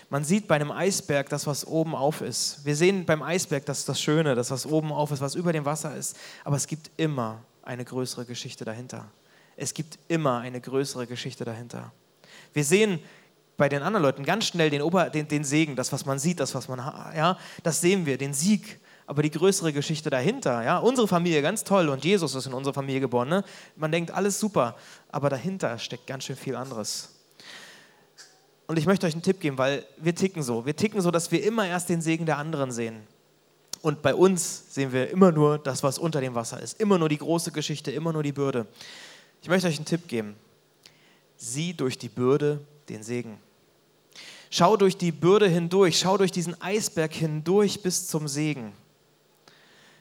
Man 0.09 0.23
sieht 0.23 0.47
bei 0.47 0.55
einem 0.55 0.71
Eisberg 0.71 1.29
das, 1.29 1.47
was 1.47 1.65
oben 1.65 1.95
auf 1.95 2.21
ist. 2.21 2.63
Wir 2.63 2.75
sehen 2.75 3.05
beim 3.05 3.23
Eisberg 3.23 3.65
das, 3.65 3.85
das 3.85 3.99
Schöne, 4.01 4.35
das, 4.35 4.51
was 4.51 4.65
oben 4.65 4.91
auf 4.91 5.11
ist, 5.11 5.21
was 5.21 5.35
über 5.35 5.53
dem 5.53 5.65
Wasser 5.65 5.95
ist. 5.95 6.15
Aber 6.43 6.55
es 6.55 6.67
gibt 6.67 6.91
immer 6.97 7.43
eine 7.63 7.83
größere 7.83 8.25
Geschichte 8.25 8.65
dahinter. 8.65 9.09
Es 9.55 9.73
gibt 9.73 9.97
immer 10.07 10.39
eine 10.39 10.61
größere 10.61 11.07
Geschichte 11.07 11.43
dahinter. 11.43 11.91
Wir 12.53 12.63
sehen 12.63 12.99
bei 13.57 13.67
den 13.67 13.81
anderen 13.81 14.03
Leuten 14.03 14.23
ganz 14.23 14.45
schnell 14.45 14.69
den, 14.69 14.81
Ober, 14.81 15.09
den, 15.09 15.27
den 15.27 15.43
Segen, 15.43 15.75
das, 15.75 15.91
was 15.91 16.05
man 16.05 16.19
sieht, 16.19 16.39
das, 16.39 16.53
was 16.53 16.67
man, 16.67 16.79
ja, 16.79 17.37
das 17.63 17.81
sehen 17.81 18.05
wir, 18.05 18.17
den 18.17 18.33
Sieg. 18.33 18.79
Aber 19.07 19.23
die 19.23 19.31
größere 19.31 19.73
Geschichte 19.73 20.09
dahinter, 20.09 20.63
ja, 20.63 20.77
unsere 20.77 21.07
Familie 21.07 21.41
ganz 21.41 21.63
toll 21.63 21.89
und 21.89 22.03
Jesus 22.03 22.35
ist 22.35 22.45
in 22.45 22.53
unserer 22.53 22.73
Familie 22.73 22.99
geboren. 22.99 23.29
Ne? 23.29 23.43
Man 23.75 23.91
denkt, 23.91 24.11
alles 24.11 24.39
super, 24.39 24.75
aber 25.11 25.29
dahinter 25.29 25.79
steckt 25.79 26.07
ganz 26.07 26.25
schön 26.25 26.35
viel 26.35 26.55
anderes. 26.55 27.09
Und 28.67 28.77
ich 28.77 28.85
möchte 28.85 29.07
euch 29.07 29.13
einen 29.13 29.23
Tipp 29.23 29.39
geben, 29.39 29.57
weil 29.57 29.85
wir 29.97 30.13
ticken 30.13 30.43
so. 30.43 30.65
Wir 30.65 30.75
ticken 30.75 31.01
so, 31.01 31.09
dass 31.09 31.31
wir 31.31 31.41
immer 31.43 31.65
erst 31.65 31.87
den 31.87 32.01
Segen 32.01 32.25
der 32.25 32.37
anderen 32.37 32.71
sehen. 32.71 32.99
Und 33.81 34.01
bei 34.01 34.13
uns 34.13 34.73
sehen 34.73 34.91
wir 34.91 35.09
immer 35.09 35.31
nur 35.31 35.57
das, 35.57 35.83
was 35.83 35.97
unter 35.97 36.19
dem 36.19 36.35
Wasser 36.35 36.61
ist. 36.61 36.79
Immer 36.79 36.97
nur 36.97 37.07
die 37.07 37.17
große 37.17 37.53
Geschichte, 37.53 37.91
immer 37.91 38.11
nur 38.11 38.23
die 38.23 38.33
Bürde. 38.33 38.67
Ich 39.41 39.47
möchte 39.47 39.69
euch 39.69 39.77
einen 39.77 39.85
Tipp 39.85 40.09
geben. 40.09 40.35
Sieh 41.37 41.73
durch 41.73 41.97
die 41.97 42.09
Bürde 42.09 42.59
den 42.89 43.03
Segen. 43.03 43.37
Schau 44.49 44.77
durch 44.77 44.97
die 44.97 45.11
Bürde 45.11 45.47
hindurch, 45.47 45.99
schau 45.99 46.17
durch 46.17 46.31
diesen 46.31 46.59
Eisberg 46.61 47.13
hindurch 47.13 47.81
bis 47.81 48.07
zum 48.07 48.27
Segen. 48.27 48.73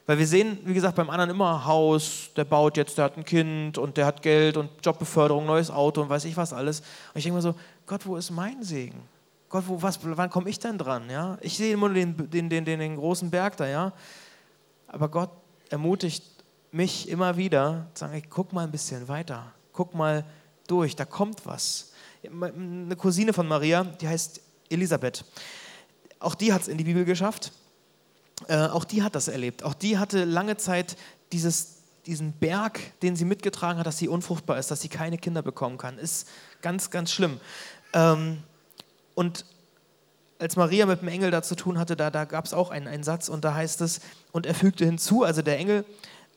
Weil 0.07 0.19
wir 0.19 0.27
sehen, 0.27 0.59
wie 0.65 0.75
gesagt, 0.75 0.95
beim 0.95 1.11
anderen 1.11 1.31
immer 1.31 1.65
Haus, 1.65 2.31
der 2.37 2.45
baut 2.45 2.77
jetzt, 2.77 2.97
der 2.97 3.07
hat 3.07 3.17
ein 3.17 3.25
Kind 3.25 3.77
und 3.77 3.97
der 3.97 4.07
hat 4.07 4.23
Geld 4.23 4.57
und 4.57 4.71
Jobbeförderung, 4.85 5.47
neues 5.47 5.69
Auto 5.69 6.01
und 6.01 6.09
weiß 6.09 6.25
ich 6.27 6.37
was 6.37 6.53
alles. 6.53 6.81
Und 6.81 7.17
ich 7.17 7.25
denke 7.25 7.37
mir 7.37 7.43
so, 7.43 7.57
Gott, 7.87 8.07
wo 8.07 8.17
ist 8.17 8.31
mein 8.31 8.63
Segen? 8.63 9.03
Gott, 9.49 9.65
wo, 9.67 9.83
was, 9.83 9.99
wann 10.03 10.31
komme 10.31 10.49
ich 10.49 10.61
denn 10.61 10.79
dran? 10.79 11.11
Ja? 11.11 11.39
Ich 11.41 11.57
sehe 11.57 11.73
immer 11.73 11.89
nur 11.89 11.95
den, 11.95 12.31
den, 12.31 12.49
den, 12.49 12.65
den, 12.65 12.79
den 12.79 12.97
großen 12.97 13.31
Berg 13.31 13.57
da, 13.57 13.67
ja. 13.67 13.93
Aber 14.87 15.09
Gott 15.09 15.31
ermutigt 15.71 16.23
mich 16.71 17.09
immer 17.09 17.37
wieder, 17.37 17.89
zu 17.95 18.01
sagen, 18.01 18.15
ey, 18.15 18.23
guck 18.29 18.53
mal 18.53 18.65
ein 18.65 18.71
bisschen 18.71 19.09
weiter, 19.09 19.53
guck 19.73 19.95
mal 19.95 20.25
durch, 20.69 20.95
da 20.95 21.05
kommt 21.05 21.45
was 21.47 21.93
eine 22.29 22.97
Cousine 22.97 23.33
von 23.33 23.49
Maria, 23.49 23.85
die 23.85 24.09
heißt 24.09 24.41
Elisabeth. 24.71 25.25
Auch 26.19 26.35
die 26.35 26.53
hat 26.53 26.63
es 26.63 26.69
in 26.69 26.79
die 26.79 26.85
Bibel 26.85 27.05
geschafft. 27.05 27.53
Äh, 28.49 28.67
auch 28.67 28.85
die 28.85 29.03
hat 29.03 29.15
das 29.15 29.29
erlebt. 29.29 29.63
Auch 29.63 29.75
die 29.75 29.99
hatte 29.99 30.25
lange 30.25 30.57
Zeit 30.57 30.97
dieses, 31.33 31.77
diesen 32.07 32.33
Berg, 32.33 32.81
den 33.01 33.17
sie 33.17 33.25
mitgetragen 33.25 33.79
hat, 33.79 33.87
dass 33.87 33.99
sie 33.99 34.09
unfruchtbar 34.09 34.59
ist, 34.59 34.71
dass 34.71 34.81
sie 34.81 34.89
keine 34.89 35.19
Kinder 35.19 35.43
bekommen 35.43 35.79
kann. 35.79 35.99
Ist 35.99 36.29
ganz, 36.63 36.91
ganz 36.91 37.13
schlimm. 37.13 37.41
Ähm, 37.93 38.43
und 39.15 39.45
als 40.39 40.57
Maria 40.57 40.87
mit 40.87 41.01
dem 41.01 41.09
Engel 41.09 41.31
da 41.31 41.43
zu 41.43 41.55
tun 41.57 41.79
hatte, 41.79 41.97
da, 41.97 42.11
da 42.11 42.25
gab 42.25 42.45
es 42.45 42.53
auch 42.53 42.71
einen, 42.71 42.87
einen 42.87 43.03
Satz 43.03 43.29
und 43.29 43.45
da 43.45 43.55
heißt 43.55 43.81
es, 43.81 44.01
und 44.33 44.45
er 44.47 44.55
fügte 44.55 44.85
hinzu, 44.85 45.23
also 45.23 45.41
der 45.43 45.59
Engel, 45.59 45.85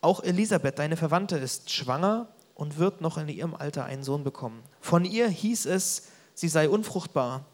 auch 0.02 0.24
Elisabeth, 0.24 0.80
deine 0.80 0.96
Verwandte, 0.96 1.38
ist 1.38 1.70
schwanger 1.70 2.28
und 2.60 2.78
wird 2.78 3.00
noch 3.00 3.18
in 3.18 3.30
ihrem 3.30 3.56
Alter 3.56 3.86
einen 3.86 4.04
Sohn 4.04 4.26
bekommen. 4.26 4.62
Von 4.82 5.06
ihr 5.06 5.30
hieß 5.30 5.66
es, 5.66 6.10
sie 6.34 6.50
sei 6.50 6.68
unfruchtbar, 6.68 7.46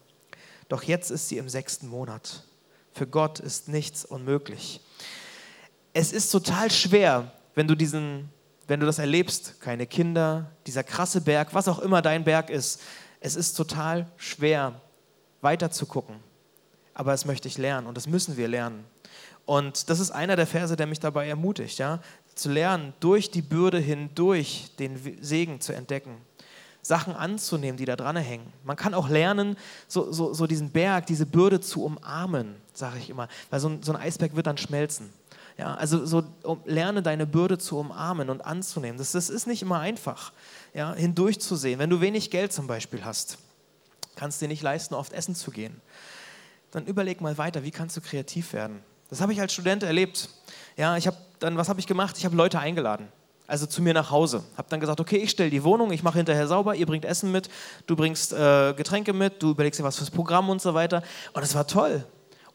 doch 0.68 0.82
jetzt 0.82 1.12
ist 1.12 1.28
sie 1.28 1.38
im 1.38 1.48
sechsten 1.48 1.86
Monat. 1.86 2.42
Für 2.92 3.06
Gott 3.06 3.38
ist 3.38 3.68
nichts 3.68 4.04
unmöglich. 4.04 4.80
Es 5.92 6.12
ist 6.12 6.30
total 6.30 6.72
schwer, 6.72 7.30
wenn 7.54 7.68
du 7.68 7.76
diesen, 7.76 8.30
wenn 8.66 8.80
du 8.80 8.86
das 8.86 8.98
erlebst, 8.98 9.60
keine 9.60 9.86
Kinder, 9.86 10.50
dieser 10.66 10.82
krasse 10.82 11.20
Berg, 11.20 11.54
was 11.54 11.68
auch 11.68 11.78
immer 11.78 12.02
dein 12.02 12.24
Berg 12.24 12.50
ist. 12.50 12.80
Es 13.20 13.36
ist 13.36 13.54
total 13.54 14.10
schwer, 14.16 14.80
weiter 15.40 15.70
zu 15.70 15.86
gucken. 15.86 16.16
Aber 16.94 17.12
das 17.12 17.26
möchte 17.26 17.46
ich 17.46 17.58
lernen 17.58 17.86
und 17.86 17.96
das 17.96 18.08
müssen 18.08 18.36
wir 18.36 18.48
lernen. 18.48 18.84
Und 19.46 19.88
das 19.88 20.00
ist 20.00 20.10
einer 20.10 20.36
der 20.36 20.46
Verse, 20.46 20.76
der 20.76 20.86
mich 20.86 21.00
dabei 21.00 21.28
ermutigt. 21.28 21.78
Ja? 21.78 22.00
zu 22.36 22.50
lernen, 22.50 22.92
durch 23.00 23.30
die 23.30 23.42
Bürde 23.42 23.78
hindurch 23.78 24.70
den 24.78 25.00
Segen 25.22 25.60
zu 25.60 25.72
entdecken. 25.74 26.18
Sachen 26.82 27.16
anzunehmen, 27.16 27.76
die 27.76 27.84
da 27.84 27.96
dran 27.96 28.16
hängen. 28.16 28.52
Man 28.62 28.76
kann 28.76 28.94
auch 28.94 29.08
lernen, 29.08 29.56
so, 29.88 30.12
so, 30.12 30.32
so 30.32 30.46
diesen 30.46 30.70
Berg, 30.70 31.06
diese 31.06 31.26
Bürde 31.26 31.60
zu 31.60 31.82
umarmen, 31.82 32.54
sage 32.74 32.98
ich 32.98 33.10
immer. 33.10 33.26
Weil 33.50 33.58
so 33.58 33.70
ein, 33.70 33.82
so 33.82 33.92
ein 33.92 34.00
Eisberg 34.00 34.36
wird 34.36 34.46
dann 34.46 34.58
schmelzen. 34.58 35.10
Ja, 35.58 35.74
also 35.74 36.04
so, 36.06 36.22
um, 36.44 36.60
lerne 36.64 37.02
deine 37.02 37.26
Bürde 37.26 37.58
zu 37.58 37.78
umarmen 37.78 38.30
und 38.30 38.44
anzunehmen. 38.44 38.98
Das, 38.98 39.12
das 39.12 39.30
ist 39.30 39.48
nicht 39.48 39.62
immer 39.62 39.80
einfach, 39.80 40.32
ja, 40.74 40.94
hindurchzusehen. 40.94 41.80
Wenn 41.80 41.90
du 41.90 42.00
wenig 42.00 42.30
Geld 42.30 42.52
zum 42.52 42.68
Beispiel 42.68 43.04
hast, 43.04 43.38
kannst 44.14 44.40
du 44.40 44.44
dir 44.44 44.50
nicht 44.50 44.62
leisten, 44.62 44.94
oft 44.94 45.12
essen 45.12 45.34
zu 45.34 45.50
gehen. 45.50 45.80
Dann 46.70 46.86
überleg 46.86 47.20
mal 47.20 47.36
weiter, 47.38 47.64
wie 47.64 47.70
kannst 47.70 47.96
du 47.96 48.00
kreativ 48.00 48.52
werden? 48.52 48.80
Das 49.10 49.20
habe 49.20 49.32
ich 49.32 49.40
als 49.40 49.52
Student 49.52 49.82
erlebt. 49.82 50.28
Ja, 50.76 50.96
ich 50.96 51.06
habe 51.06 51.16
dann, 51.38 51.56
was 51.56 51.68
habe 51.68 51.80
ich 51.80 51.86
gemacht? 51.86 52.16
Ich 52.18 52.24
habe 52.24 52.36
Leute 52.36 52.58
eingeladen. 52.58 53.08
Also 53.46 53.66
zu 53.66 53.80
mir 53.80 53.94
nach 53.94 54.10
Hause. 54.10 54.42
Habe 54.56 54.68
dann 54.70 54.80
gesagt, 54.80 55.00
okay, 55.00 55.18
ich 55.18 55.30
stelle 55.30 55.50
die 55.50 55.62
Wohnung, 55.62 55.92
ich 55.92 56.02
mache 56.02 56.18
hinterher 56.18 56.48
sauber, 56.48 56.74
ihr 56.74 56.86
bringt 56.86 57.04
Essen 57.04 57.30
mit, 57.30 57.48
du 57.86 57.94
bringst 57.94 58.32
äh, 58.32 58.74
Getränke 58.74 59.12
mit, 59.12 59.40
du 59.42 59.50
überlegst 59.50 59.78
dir 59.78 59.84
was 59.84 59.96
fürs 59.96 60.10
Programm 60.10 60.48
und 60.48 60.60
so 60.60 60.74
weiter. 60.74 61.02
Und 61.32 61.42
es 61.42 61.54
war 61.54 61.66
toll. 61.66 62.04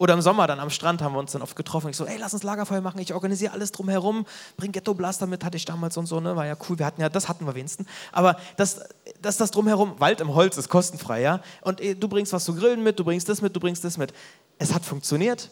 Oder 0.02 0.16
im 0.16 0.22
Sommer 0.22 0.48
dann 0.48 0.60
am 0.60 0.72
Strand 0.72 1.02
haben 1.04 1.14
wir 1.14 1.20
uns 1.20 1.32
dann 1.32 1.44
oft 1.44 1.56
getroffen. 1.56 1.92
Ich 1.92 1.96
so, 1.96 2.06
ey, 2.06 2.18
lass 2.18 2.34
uns 2.34 2.42
Lagerfeuer 2.42 2.82
machen, 2.82 3.00
ich 3.00 3.14
organisiere 3.14 3.54
alles 3.54 3.72
drumherum, 3.72 4.26
bring 4.58 4.72
Ghetto 4.72 4.96
Blaster 4.96 5.28
mit, 5.28 5.46
hatte 5.46 5.58
ich 5.58 5.66
damals 5.66 5.96
und 5.96 6.08
so, 6.08 6.20
ne, 6.20 6.36
war 6.36 6.48
ja 6.48 6.58
cool. 6.68 6.80
Wir 6.80 6.88
hatten 6.88 7.02
ja, 7.02 7.08
das 7.08 7.30
hatten 7.30 7.46
wir 7.46 7.54
wenigstens. 7.54 7.88
Aber 8.12 8.36
das, 8.58 8.80
das, 9.22 9.38
das 9.38 9.52
drumherum, 9.52 10.00
Wald 10.00 10.20
im 10.20 10.34
Holz 10.34 10.58
ist 10.58 10.70
kostenfrei, 10.70 11.22
ja. 11.22 11.40
Und 11.62 11.80
ey, 11.80 11.94
du 11.94 12.08
bringst 12.08 12.34
was 12.34 12.44
zu 12.44 12.56
grillen 12.56 12.82
mit, 12.82 12.98
du 12.98 13.06
bringst 13.06 13.30
das 13.30 13.42
mit, 13.42 13.56
du 13.56 13.60
bringst 13.60 13.84
das 13.84 13.98
mit. 13.98 14.12
Es 14.58 14.74
hat 14.74 14.84
funktioniert. 14.84 15.52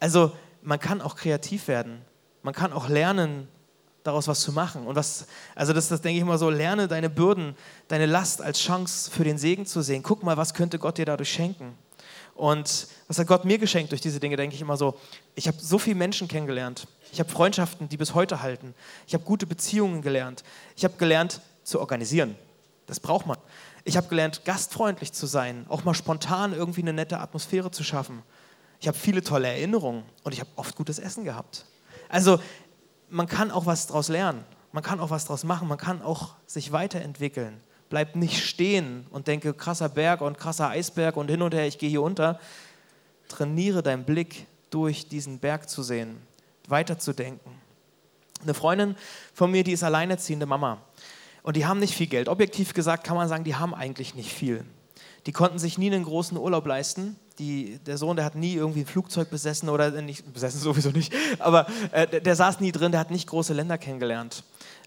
Also 0.00 0.32
man 0.62 0.78
kann 0.78 1.00
auch 1.00 1.16
kreativ 1.16 1.68
werden. 1.68 2.02
Man 2.42 2.54
kann 2.54 2.72
auch 2.72 2.88
lernen, 2.88 3.48
daraus 4.04 4.28
was 4.28 4.40
zu 4.40 4.52
machen. 4.52 4.86
Und 4.86 4.96
was, 4.96 5.26
also 5.54 5.72
das, 5.72 5.88
das 5.88 6.00
denke 6.00 6.16
ich 6.16 6.22
immer 6.22 6.38
so, 6.38 6.50
lerne 6.50 6.88
deine 6.88 7.10
Bürden, 7.10 7.54
deine 7.88 8.06
Last 8.06 8.40
als 8.40 8.60
Chance 8.60 9.10
für 9.10 9.24
den 9.24 9.38
Segen 9.38 9.66
zu 9.66 9.82
sehen. 9.82 10.02
Guck 10.02 10.22
mal, 10.22 10.36
was 10.36 10.54
könnte 10.54 10.78
Gott 10.78 10.98
dir 10.98 11.04
dadurch 11.04 11.30
schenken. 11.30 11.76
Und 12.34 12.86
was 13.08 13.18
hat 13.18 13.26
Gott 13.26 13.44
mir 13.44 13.58
geschenkt 13.58 13.90
durch 13.90 14.00
diese 14.00 14.20
Dinge, 14.20 14.36
denke 14.36 14.54
ich 14.54 14.62
immer 14.62 14.76
so. 14.76 14.98
Ich 15.34 15.48
habe 15.48 15.58
so 15.60 15.78
viele 15.78 15.96
Menschen 15.96 16.28
kennengelernt. 16.28 16.86
Ich 17.12 17.18
habe 17.18 17.28
Freundschaften, 17.28 17.88
die 17.88 17.96
bis 17.96 18.14
heute 18.14 18.42
halten. 18.42 18.74
Ich 19.06 19.14
habe 19.14 19.24
gute 19.24 19.46
Beziehungen 19.46 20.02
gelernt. 20.02 20.44
Ich 20.76 20.84
habe 20.84 20.94
gelernt 20.98 21.40
zu 21.64 21.80
organisieren. 21.80 22.36
Das 22.86 23.00
braucht 23.00 23.26
man. 23.26 23.38
Ich 23.84 23.96
habe 23.96 24.08
gelernt, 24.08 24.44
gastfreundlich 24.44 25.12
zu 25.12 25.26
sein, 25.26 25.66
auch 25.68 25.84
mal 25.84 25.94
spontan 25.94 26.52
irgendwie 26.52 26.82
eine 26.82 26.92
nette 26.92 27.18
Atmosphäre 27.18 27.70
zu 27.70 27.82
schaffen. 27.82 28.22
Ich 28.80 28.86
habe 28.86 28.96
viele 28.96 29.22
tolle 29.22 29.48
Erinnerungen 29.48 30.04
und 30.22 30.32
ich 30.32 30.40
habe 30.40 30.50
oft 30.56 30.76
gutes 30.76 30.98
Essen 30.98 31.24
gehabt. 31.24 31.66
Also 32.08 32.38
man 33.10 33.26
kann 33.26 33.50
auch 33.50 33.66
was 33.66 33.86
daraus 33.86 34.08
lernen. 34.08 34.44
Man 34.72 34.82
kann 34.82 35.00
auch 35.00 35.10
was 35.10 35.24
daraus 35.24 35.44
machen. 35.44 35.66
Man 35.66 35.78
kann 35.78 36.02
auch 36.02 36.34
sich 36.46 36.72
weiterentwickeln. 36.72 37.60
Bleib 37.88 38.16
nicht 38.16 38.44
stehen 38.44 39.06
und 39.10 39.26
denke, 39.26 39.54
krasser 39.54 39.88
Berg 39.88 40.20
und 40.20 40.38
krasser 40.38 40.68
Eisberg 40.68 41.16
und 41.16 41.28
hin 41.28 41.42
und 41.42 41.54
her, 41.54 41.66
ich 41.66 41.78
gehe 41.78 41.88
hier 41.88 42.02
unter. 42.02 42.38
Trainiere 43.28 43.82
deinen 43.82 44.04
Blick 44.04 44.46
durch 44.70 45.08
diesen 45.08 45.38
Berg 45.38 45.68
zu 45.68 45.82
sehen, 45.82 46.20
weiterzudenken. 46.68 47.52
Eine 48.42 48.54
Freundin 48.54 48.94
von 49.32 49.50
mir, 49.50 49.64
die 49.64 49.72
ist 49.72 49.82
alleinerziehende 49.82 50.46
Mama. 50.46 50.82
Und 51.42 51.56
die 51.56 51.66
haben 51.66 51.80
nicht 51.80 51.94
viel 51.94 52.06
Geld. 52.06 52.28
Objektiv 52.28 52.74
gesagt 52.74 53.04
kann 53.04 53.16
man 53.16 53.28
sagen, 53.28 53.44
die 53.44 53.56
haben 53.56 53.74
eigentlich 53.74 54.14
nicht 54.14 54.32
viel. 54.32 54.64
Die 55.26 55.32
konnten 55.32 55.58
sich 55.58 55.78
nie 55.78 55.86
einen 55.92 56.04
großen 56.04 56.36
Urlaub 56.36 56.66
leisten 56.66 57.16
die, 57.38 57.78
der 57.78 57.96
Sohn, 57.98 58.16
der 58.16 58.24
hat 58.24 58.34
nie 58.34 58.54
irgendwie 58.54 58.80
ein 58.80 58.86
Flugzeug 58.86 59.30
besessen 59.30 59.68
oder 59.68 59.94
äh, 59.94 60.02
nicht, 60.02 60.32
besessen 60.32 60.60
sowieso 60.60 60.90
nicht, 60.90 61.12
aber 61.38 61.66
äh, 61.92 62.06
der, 62.06 62.20
der 62.20 62.36
saß 62.36 62.60
nie 62.60 62.72
drin, 62.72 62.92
der 62.92 63.00
hat 63.00 63.10
nicht 63.10 63.28
große 63.28 63.52
Länder 63.54 63.78
kennengelernt. 63.78 64.44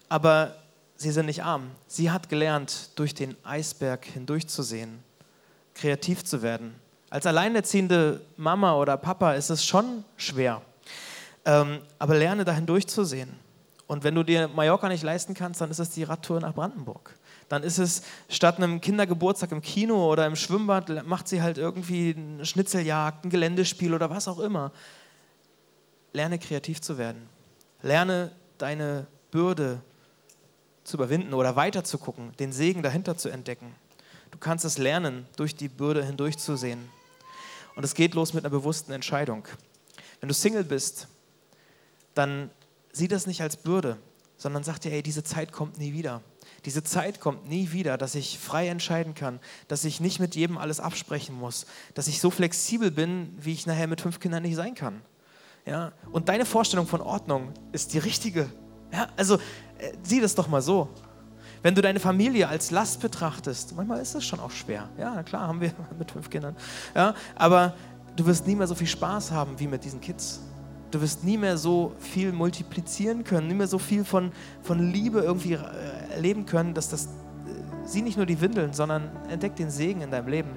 Aber 0.08 0.56
sie 0.96 1.10
sind 1.10 1.26
nicht 1.26 1.42
arm. 1.42 1.70
Sie 1.86 2.10
hat 2.10 2.28
gelernt, 2.28 2.90
durch 2.96 3.14
den 3.14 3.36
Eisberg 3.44 4.04
hindurchzusehen, 4.04 4.98
kreativ 5.74 6.24
zu 6.24 6.42
werden, 6.42 6.74
Als 7.10 7.26
alleinerziehende 7.26 8.22
Mama 8.36 8.74
oder 8.74 8.96
Papa 8.96 9.34
ist 9.34 9.50
es 9.50 9.64
schon 9.64 10.04
schwer. 10.16 10.62
Ähm, 11.44 11.80
aber 11.98 12.14
lerne 12.14 12.44
dahin 12.44 12.66
durchzusehen. 12.66 13.30
Und 13.92 14.04
wenn 14.04 14.14
du 14.14 14.22
dir 14.22 14.48
Mallorca 14.48 14.88
nicht 14.88 15.02
leisten 15.02 15.34
kannst, 15.34 15.60
dann 15.60 15.70
ist 15.70 15.78
es 15.78 15.90
die 15.90 16.04
Radtour 16.04 16.40
nach 16.40 16.54
Brandenburg. 16.54 17.14
Dann 17.50 17.62
ist 17.62 17.76
es 17.76 18.02
statt 18.30 18.56
einem 18.56 18.80
Kindergeburtstag 18.80 19.52
im 19.52 19.60
Kino 19.60 20.10
oder 20.10 20.24
im 20.24 20.34
Schwimmbad, 20.34 21.04
macht 21.06 21.28
sie 21.28 21.42
halt 21.42 21.58
irgendwie 21.58 22.14
eine 22.16 22.46
Schnitzeljagd, 22.46 23.26
ein 23.26 23.28
Geländespiel 23.28 23.92
oder 23.92 24.08
was 24.08 24.28
auch 24.28 24.38
immer. 24.38 24.72
Lerne 26.14 26.38
kreativ 26.38 26.80
zu 26.80 26.96
werden. 26.96 27.28
Lerne 27.82 28.32
deine 28.56 29.08
Bürde 29.30 29.82
zu 30.84 30.96
überwinden 30.96 31.34
oder 31.34 31.54
weiterzugucken, 31.54 32.34
den 32.38 32.50
Segen 32.50 32.82
dahinter 32.82 33.18
zu 33.18 33.28
entdecken. 33.28 33.74
Du 34.30 34.38
kannst 34.38 34.64
es 34.64 34.78
lernen, 34.78 35.26
durch 35.36 35.54
die 35.54 35.68
Bürde 35.68 36.02
hindurchzusehen. 36.02 36.88
Und 37.76 37.84
es 37.84 37.92
geht 37.92 38.14
los 38.14 38.32
mit 38.32 38.42
einer 38.46 38.50
bewussten 38.52 38.92
Entscheidung. 38.92 39.46
Wenn 40.20 40.30
du 40.30 40.34
Single 40.34 40.64
bist, 40.64 41.08
dann 42.14 42.48
sieh 42.92 43.08
das 43.08 43.26
nicht 43.26 43.42
als 43.42 43.56
Bürde, 43.56 43.98
sondern 44.36 44.64
sag 44.64 44.78
dir, 44.78 44.92
ey, 44.92 45.02
diese 45.02 45.24
Zeit 45.24 45.52
kommt 45.52 45.78
nie 45.78 45.92
wieder. 45.92 46.22
Diese 46.64 46.82
Zeit 46.82 47.20
kommt 47.20 47.48
nie 47.48 47.72
wieder, 47.72 47.96
dass 47.98 48.14
ich 48.14 48.38
frei 48.38 48.68
entscheiden 48.68 49.14
kann, 49.14 49.40
dass 49.68 49.84
ich 49.84 50.00
nicht 50.00 50.20
mit 50.20 50.34
jedem 50.34 50.58
alles 50.58 50.80
absprechen 50.80 51.34
muss, 51.34 51.66
dass 51.94 52.08
ich 52.08 52.20
so 52.20 52.30
flexibel 52.30 52.90
bin, 52.90 53.36
wie 53.40 53.52
ich 53.52 53.66
nachher 53.66 53.86
mit 53.86 54.00
fünf 54.00 54.20
Kindern 54.20 54.42
nicht 54.42 54.56
sein 54.56 54.74
kann. 54.74 55.00
Ja? 55.66 55.92
Und 56.10 56.28
deine 56.28 56.44
Vorstellung 56.44 56.86
von 56.86 57.00
Ordnung 57.00 57.52
ist 57.72 57.94
die 57.94 57.98
richtige. 57.98 58.48
Ja? 58.92 59.08
Also 59.16 59.36
äh, 59.78 59.92
sieh 60.02 60.20
das 60.20 60.34
doch 60.34 60.48
mal 60.48 60.62
so. 60.62 60.88
Wenn 61.62 61.76
du 61.76 61.82
deine 61.82 62.00
Familie 62.00 62.48
als 62.48 62.72
Last 62.72 63.00
betrachtest, 63.00 63.76
manchmal 63.76 64.00
ist 64.00 64.14
es 64.14 64.24
schon 64.24 64.40
auch 64.40 64.50
schwer. 64.50 64.88
Ja, 64.98 65.22
klar, 65.22 65.46
haben 65.46 65.60
wir 65.60 65.72
mit 65.98 66.10
fünf 66.10 66.28
Kindern. 66.28 66.56
Ja, 66.94 67.14
aber 67.36 67.74
du 68.16 68.26
wirst 68.26 68.46
nie 68.46 68.56
mehr 68.56 68.66
so 68.66 68.74
viel 68.74 68.88
Spaß 68.88 69.30
haben 69.30 69.58
wie 69.58 69.68
mit 69.68 69.84
diesen 69.84 70.00
Kids. 70.00 70.40
Du 70.92 71.00
wirst 71.00 71.24
nie 71.24 71.38
mehr 71.38 71.56
so 71.56 71.92
viel 71.98 72.32
multiplizieren 72.32 73.24
können, 73.24 73.48
nie 73.48 73.54
mehr 73.54 73.66
so 73.66 73.78
viel 73.78 74.04
von, 74.04 74.30
von 74.62 74.92
Liebe 74.92 75.20
irgendwie 75.20 75.54
äh, 75.54 75.58
erleben 76.14 76.44
können, 76.44 76.74
dass 76.74 76.90
das, 76.90 77.06
äh, 77.06 77.08
sieh 77.86 78.02
nicht 78.02 78.18
nur 78.18 78.26
die 78.26 78.40
Windeln, 78.42 78.74
sondern 78.74 79.10
entdeck 79.30 79.56
den 79.56 79.70
Segen 79.70 80.02
in 80.02 80.10
deinem 80.10 80.28
Leben. 80.28 80.50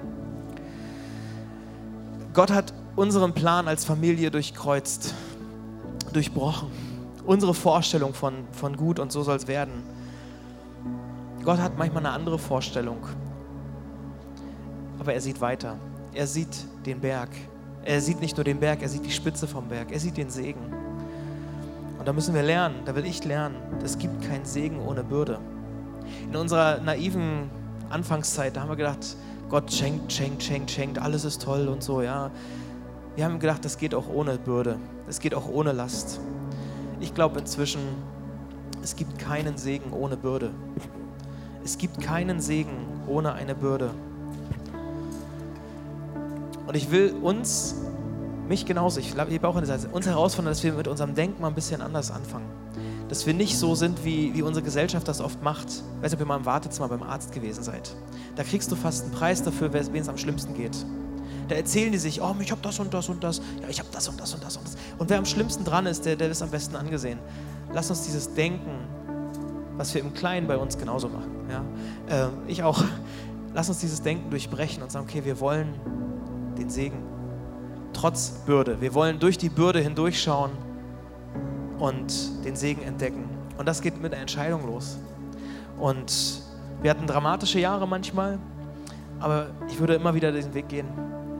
Gott 2.34 2.52
hat 2.52 2.74
unseren 2.96 3.32
Plan 3.32 3.66
als 3.66 3.86
Familie 3.86 4.30
durchkreuzt, 4.30 5.14
durchbrochen. 6.12 6.68
Unsere 7.24 7.54
Vorstellung 7.54 8.12
von, 8.12 8.44
von 8.52 8.76
gut 8.76 8.98
und 8.98 9.10
so 9.10 9.22
soll 9.22 9.36
es 9.36 9.48
werden. 9.48 9.82
Gott 11.44 11.58
hat 11.58 11.78
manchmal 11.78 12.04
eine 12.04 12.14
andere 12.14 12.38
Vorstellung, 12.38 12.98
aber 14.98 15.14
er 15.14 15.20
sieht 15.22 15.40
weiter. 15.40 15.78
Er 16.12 16.26
sieht 16.26 16.66
den 16.84 17.00
Berg. 17.00 17.30
Er 17.86 18.00
sieht 18.00 18.20
nicht 18.20 18.36
nur 18.36 18.42
den 18.42 18.58
Berg, 18.58 18.82
er 18.82 18.88
sieht 18.88 19.06
die 19.06 19.12
Spitze 19.12 19.46
vom 19.46 19.68
Berg. 19.68 19.92
Er 19.92 20.00
sieht 20.00 20.16
den 20.16 20.28
Segen. 20.28 20.60
Und 21.98 22.06
da 22.06 22.12
müssen 22.12 22.34
wir 22.34 22.42
lernen, 22.42 22.80
da 22.84 22.96
will 22.96 23.06
ich 23.06 23.24
lernen, 23.24 23.54
es 23.84 23.96
gibt 23.96 24.22
keinen 24.22 24.44
Segen 24.44 24.80
ohne 24.80 25.04
Bürde. 25.04 25.38
In 26.28 26.34
unserer 26.34 26.80
naiven 26.80 27.48
Anfangszeit, 27.88 28.56
da 28.56 28.62
haben 28.62 28.70
wir 28.70 28.76
gedacht, 28.76 29.16
Gott 29.48 29.72
schenkt, 29.72 30.12
schenkt, 30.12 30.42
schenkt, 30.42 30.70
schenkt, 30.70 30.98
alles 30.98 31.24
ist 31.24 31.42
toll 31.42 31.68
und 31.68 31.82
so, 31.82 32.02
ja. 32.02 32.32
Wir 33.14 33.24
haben 33.24 33.38
gedacht, 33.38 33.64
das 33.64 33.78
geht 33.78 33.94
auch 33.94 34.08
ohne 34.08 34.36
Bürde, 34.36 34.78
es 35.08 35.20
geht 35.20 35.34
auch 35.34 35.48
ohne 35.48 35.70
Last. 35.70 36.20
Ich 36.98 37.14
glaube 37.14 37.38
inzwischen, 37.38 37.80
es 38.82 38.96
gibt 38.96 39.18
keinen 39.18 39.56
Segen 39.56 39.92
ohne 39.92 40.16
Bürde. 40.16 40.50
Es 41.64 41.78
gibt 41.78 42.00
keinen 42.00 42.40
Segen 42.40 42.76
ohne 43.06 43.32
eine 43.32 43.54
Bürde. 43.54 43.90
Und 46.66 46.76
ich 46.76 46.90
will 46.90 47.14
uns, 47.22 47.76
mich 48.48 48.66
genauso, 48.66 49.00
ich 49.00 49.14
gebe 49.14 49.48
auch 49.48 49.56
an 49.56 49.64
der 49.64 49.78
Seite, 49.78 49.92
uns 49.92 50.06
herausfordern, 50.06 50.50
dass 50.50 50.62
wir 50.62 50.72
mit 50.72 50.88
unserem 50.88 51.14
Denken 51.14 51.40
mal 51.40 51.48
ein 51.48 51.54
bisschen 51.54 51.80
anders 51.80 52.10
anfangen. 52.10 52.46
Dass 53.08 53.26
wir 53.26 53.34
nicht 53.34 53.56
so 53.56 53.74
sind, 53.74 54.04
wie, 54.04 54.34
wie 54.34 54.42
unsere 54.42 54.64
Gesellschaft 54.64 55.06
das 55.06 55.20
oft 55.20 55.42
macht. 55.42 55.68
Ich 55.68 56.02
weiß 56.02 56.10
nicht, 56.10 56.14
ob 56.14 56.20
ihr 56.20 56.26
mal 56.26 56.38
im 56.38 56.44
Wartezimmer 56.44 56.88
beim 56.88 57.02
Arzt 57.02 57.32
gewesen 57.32 57.62
seid. 57.62 57.94
Da 58.34 58.42
kriegst 58.42 58.70
du 58.72 58.76
fast 58.76 59.04
einen 59.04 59.12
Preis 59.12 59.42
dafür, 59.42 59.72
wen 59.72 59.94
es 59.94 60.08
am 60.08 60.18
schlimmsten 60.18 60.54
geht. 60.54 60.76
Da 61.48 61.54
erzählen 61.54 61.92
die 61.92 61.98
sich, 61.98 62.20
oh, 62.20 62.34
ich 62.40 62.50
habe 62.50 62.60
das 62.62 62.80
und 62.80 62.92
das 62.92 63.08
und 63.08 63.22
das, 63.22 63.40
ja, 63.62 63.68
ich 63.68 63.78
habe 63.78 63.88
das 63.92 64.08
und 64.08 64.20
das 64.20 64.34
und 64.34 64.42
das 64.42 64.56
und 64.56 64.66
das. 64.66 64.76
Und 64.98 65.08
wer 65.08 65.18
am 65.18 65.24
schlimmsten 65.24 65.64
dran 65.64 65.86
ist, 65.86 66.04
der, 66.04 66.16
der 66.16 66.28
ist 66.28 66.42
am 66.42 66.50
besten 66.50 66.74
angesehen. 66.74 67.20
Lass 67.72 67.88
uns 67.90 68.02
dieses 68.02 68.34
Denken 68.34 68.72
was 69.76 69.94
wir 69.94 70.00
im 70.00 70.14
Kleinen 70.14 70.46
bei 70.46 70.56
uns 70.56 70.78
genauso 70.78 71.08
machen. 71.08 71.30
Ja? 71.50 72.26
Äh, 72.26 72.28
ich 72.46 72.62
auch. 72.62 72.82
Lass 73.54 73.68
uns 73.68 73.78
dieses 73.78 74.02
Denken 74.02 74.28
durchbrechen 74.30 74.82
und 74.82 74.92
sagen, 74.92 75.06
okay, 75.08 75.24
wir 75.24 75.40
wollen 75.40 75.74
den 76.58 76.70
Segen. 76.70 77.02
Trotz 77.92 78.30
Bürde. 78.46 78.80
Wir 78.80 78.94
wollen 78.94 79.18
durch 79.18 79.38
die 79.38 79.48
Bürde 79.48 79.80
hindurchschauen 79.80 80.50
und 81.78 82.44
den 82.44 82.56
Segen 82.56 82.82
entdecken. 82.82 83.24
Und 83.58 83.66
das 83.66 83.80
geht 83.80 84.00
mit 84.00 84.12
einer 84.12 84.20
Entscheidung 84.20 84.66
los. 84.66 84.98
Und 85.78 86.42
wir 86.82 86.90
hatten 86.90 87.06
dramatische 87.06 87.58
Jahre 87.58 87.88
manchmal, 87.88 88.38
aber 89.18 89.48
ich 89.68 89.78
würde 89.78 89.94
immer 89.94 90.14
wieder 90.14 90.32
diesen 90.32 90.54
Weg 90.54 90.68
gehen. 90.68 90.86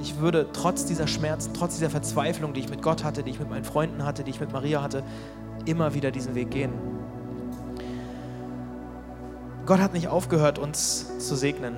Ich 0.00 0.18
würde 0.18 0.48
trotz 0.52 0.85
dieser 0.85 1.07
Schmerzen, 1.07 1.52
trotz 1.55 1.74
dieser 1.74 1.90
Verzweiflung, 1.90 2.52
die 2.52 2.61
ich 2.61 2.68
mit 2.68 2.83
Gott 2.83 3.05
hatte, 3.05 3.22
die 3.22 3.31
ich 3.31 3.38
mit 3.38 3.48
meinen 3.48 3.64
Freunden 3.64 4.05
hatte, 4.05 4.24
die 4.24 4.31
ich 4.31 4.40
mit 4.40 4.52
Maria 4.52 4.83
hatte, 4.83 5.02
immer 5.64 5.94
wieder 5.94 6.11
diesen 6.11 6.35
Weg 6.35 6.50
gehen. 6.50 6.72
Gott 9.64 9.81
hat 9.81 9.94
nicht 9.94 10.09
aufgehört, 10.09 10.59
uns 10.59 11.18
zu 11.18 11.35
segnen. 11.35 11.76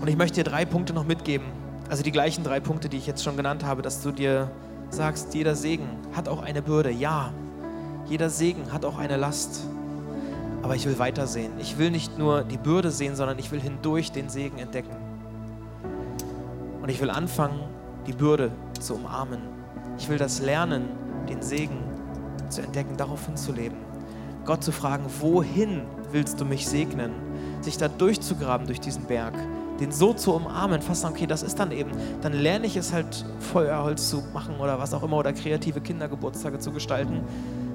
Und 0.00 0.08
ich 0.08 0.16
möchte 0.16 0.42
dir 0.42 0.48
drei 0.48 0.64
Punkte 0.64 0.92
noch 0.92 1.04
mitgeben. 1.04 1.46
Also 1.90 2.04
die 2.04 2.12
gleichen 2.12 2.44
drei 2.44 2.60
Punkte, 2.60 2.88
die 2.88 2.98
ich 2.98 3.08
jetzt 3.08 3.24
schon 3.24 3.36
genannt 3.36 3.64
habe, 3.64 3.82
dass 3.82 4.00
du 4.00 4.12
dir 4.12 4.48
sagst, 4.90 5.34
jeder 5.34 5.56
Segen 5.56 5.88
hat 6.12 6.28
auch 6.28 6.40
eine 6.40 6.62
Bürde. 6.62 6.92
Ja, 6.92 7.32
jeder 8.06 8.30
Segen 8.30 8.72
hat 8.72 8.84
auch 8.84 8.96
eine 8.96 9.16
Last. 9.16 9.64
Aber 10.62 10.76
ich 10.76 10.86
will 10.86 11.00
weitersehen. 11.00 11.50
Ich 11.58 11.78
will 11.78 11.90
nicht 11.90 12.16
nur 12.16 12.44
die 12.44 12.58
Bürde 12.58 12.92
sehen, 12.92 13.16
sondern 13.16 13.40
ich 13.40 13.50
will 13.50 13.60
hindurch 13.60 14.12
den 14.12 14.28
Segen 14.28 14.58
entdecken. 14.58 14.94
Und 16.80 16.90
ich 16.90 17.00
will 17.00 17.10
anfangen, 17.10 17.58
die 18.06 18.12
Bürde 18.12 18.52
zu 18.78 18.94
umarmen. 18.94 19.40
Ich 19.98 20.08
will 20.08 20.16
das 20.16 20.40
lernen, 20.40 20.84
den 21.28 21.42
Segen 21.42 21.78
zu 22.50 22.62
entdecken, 22.62 22.96
darauf 22.98 23.26
hinzuleben. 23.26 23.78
Gott 24.44 24.62
zu 24.62 24.70
fragen, 24.70 25.06
wohin 25.18 25.82
willst 26.12 26.40
du 26.40 26.44
mich 26.44 26.68
segnen? 26.68 27.10
Sich 27.62 27.78
da 27.78 27.88
durchzugraben 27.88 28.68
durch 28.68 28.80
diesen 28.80 29.06
Berg, 29.06 29.34
den 29.80 29.90
so 29.90 30.12
zu 30.12 30.34
umarmen, 30.34 30.82
fast 30.82 31.00
sagen, 31.00 31.14
okay, 31.14 31.26
das 31.26 31.42
ist 31.42 31.58
dann 31.58 31.72
eben, 31.72 31.90
dann 32.20 32.34
lerne 32.34 32.66
ich 32.66 32.76
es 32.76 32.92
halt, 32.92 33.24
Feuerholz 33.38 34.10
zu 34.10 34.22
machen 34.32 34.56
oder 34.60 34.78
was 34.78 34.92
auch 34.92 35.02
immer 35.02 35.16
oder 35.16 35.32
kreative 35.32 35.80
Kindergeburtstage 35.80 36.58
zu 36.58 36.70
gestalten. 36.70 37.22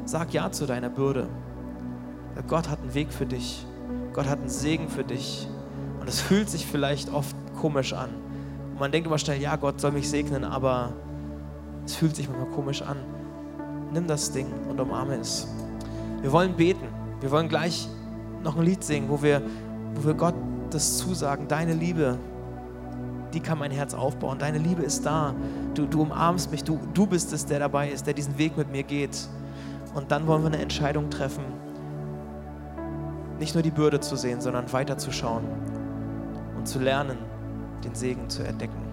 Sag 0.06 0.34
ja 0.34 0.52
zu 0.52 0.68
deiner 0.68 0.90
Bürde. 0.90 1.28
Gott 2.48 2.70
hat 2.70 2.80
einen 2.82 2.94
Weg 2.94 3.12
für 3.12 3.26
dich. 3.26 3.66
Gott 4.14 4.28
hat 4.28 4.40
einen 4.40 4.50
Segen 4.50 4.88
für 4.88 5.04
dich. 5.04 5.48
Und 6.00 6.08
es 6.08 6.22
fühlt 6.22 6.50
sich 6.50 6.66
vielleicht 6.66 7.12
oft 7.12 7.36
komisch 7.60 7.94
an. 7.94 8.10
Und 8.72 8.80
man 8.80 8.92
denkt 8.92 9.08
immer 9.08 9.18
schnell, 9.18 9.42
ja, 9.42 9.56
Gott 9.56 9.82
soll 9.82 9.92
mich 9.92 10.10
segnen, 10.10 10.44
aber 10.44 10.94
es 11.86 11.96
fühlt 11.96 12.16
sich 12.16 12.30
manchmal 12.30 12.50
komisch 12.50 12.82
an. 12.82 12.98
Nimm 13.92 14.06
das 14.06 14.32
Ding 14.32 14.48
und 14.70 14.80
umarme 14.80 15.16
es. 15.16 15.48
Wir 16.22 16.32
wollen 16.32 16.56
beten. 16.56 16.88
Wir 17.22 17.32
wollen 17.32 17.50
gleich 17.50 17.88
noch 18.44 18.58
ein 18.58 18.64
Lied 18.64 18.84
singen, 18.84 19.10
wo 19.10 19.24
wir, 19.24 19.42
wo 19.96 20.06
wir 20.06 20.14
Gott 20.14 20.36
das 20.76 20.98
zusagen. 20.98 21.48
Deine 21.48 21.74
Liebe, 21.74 22.20
die 23.34 23.40
kann 23.40 23.58
mein 23.58 23.72
Herz 23.72 23.94
aufbauen. 23.94 24.38
Deine 24.38 24.60
Liebe 24.60 24.84
ist 24.84 25.06
da. 25.06 25.34
Du, 25.74 25.88
du 25.88 26.04
umarmst 26.04 26.52
mich. 26.52 26.64
Du, 26.64 26.80
du 26.94 27.08
bist 27.08 27.34
es, 27.34 27.46
der 27.46 27.60
dabei 27.60 27.90
ist, 27.90 28.06
der 28.06 28.14
diesen 28.14 28.38
Weg 28.38 28.56
mit 28.58 28.72
mir 28.72 28.84
geht. 28.84 29.28
Und 29.96 30.12
dann 30.12 30.28
wollen 30.28 30.44
wir 30.44 30.48
eine 30.48 30.60
Entscheidung 30.60 31.10
treffen. 31.10 31.44
Nicht 33.40 33.56
nur 33.56 33.64
die 33.64 33.72
Bürde 33.72 34.00
zu 34.00 34.16
sehen, 34.16 34.42
sondern 34.42 34.72
weiterzuschauen 34.72 35.44
und 36.58 36.68
zu 36.68 36.80
lernen, 36.80 37.18
den 37.84 37.96
Segen 37.96 38.30
zu 38.30 38.44
entdecken. 38.44 38.85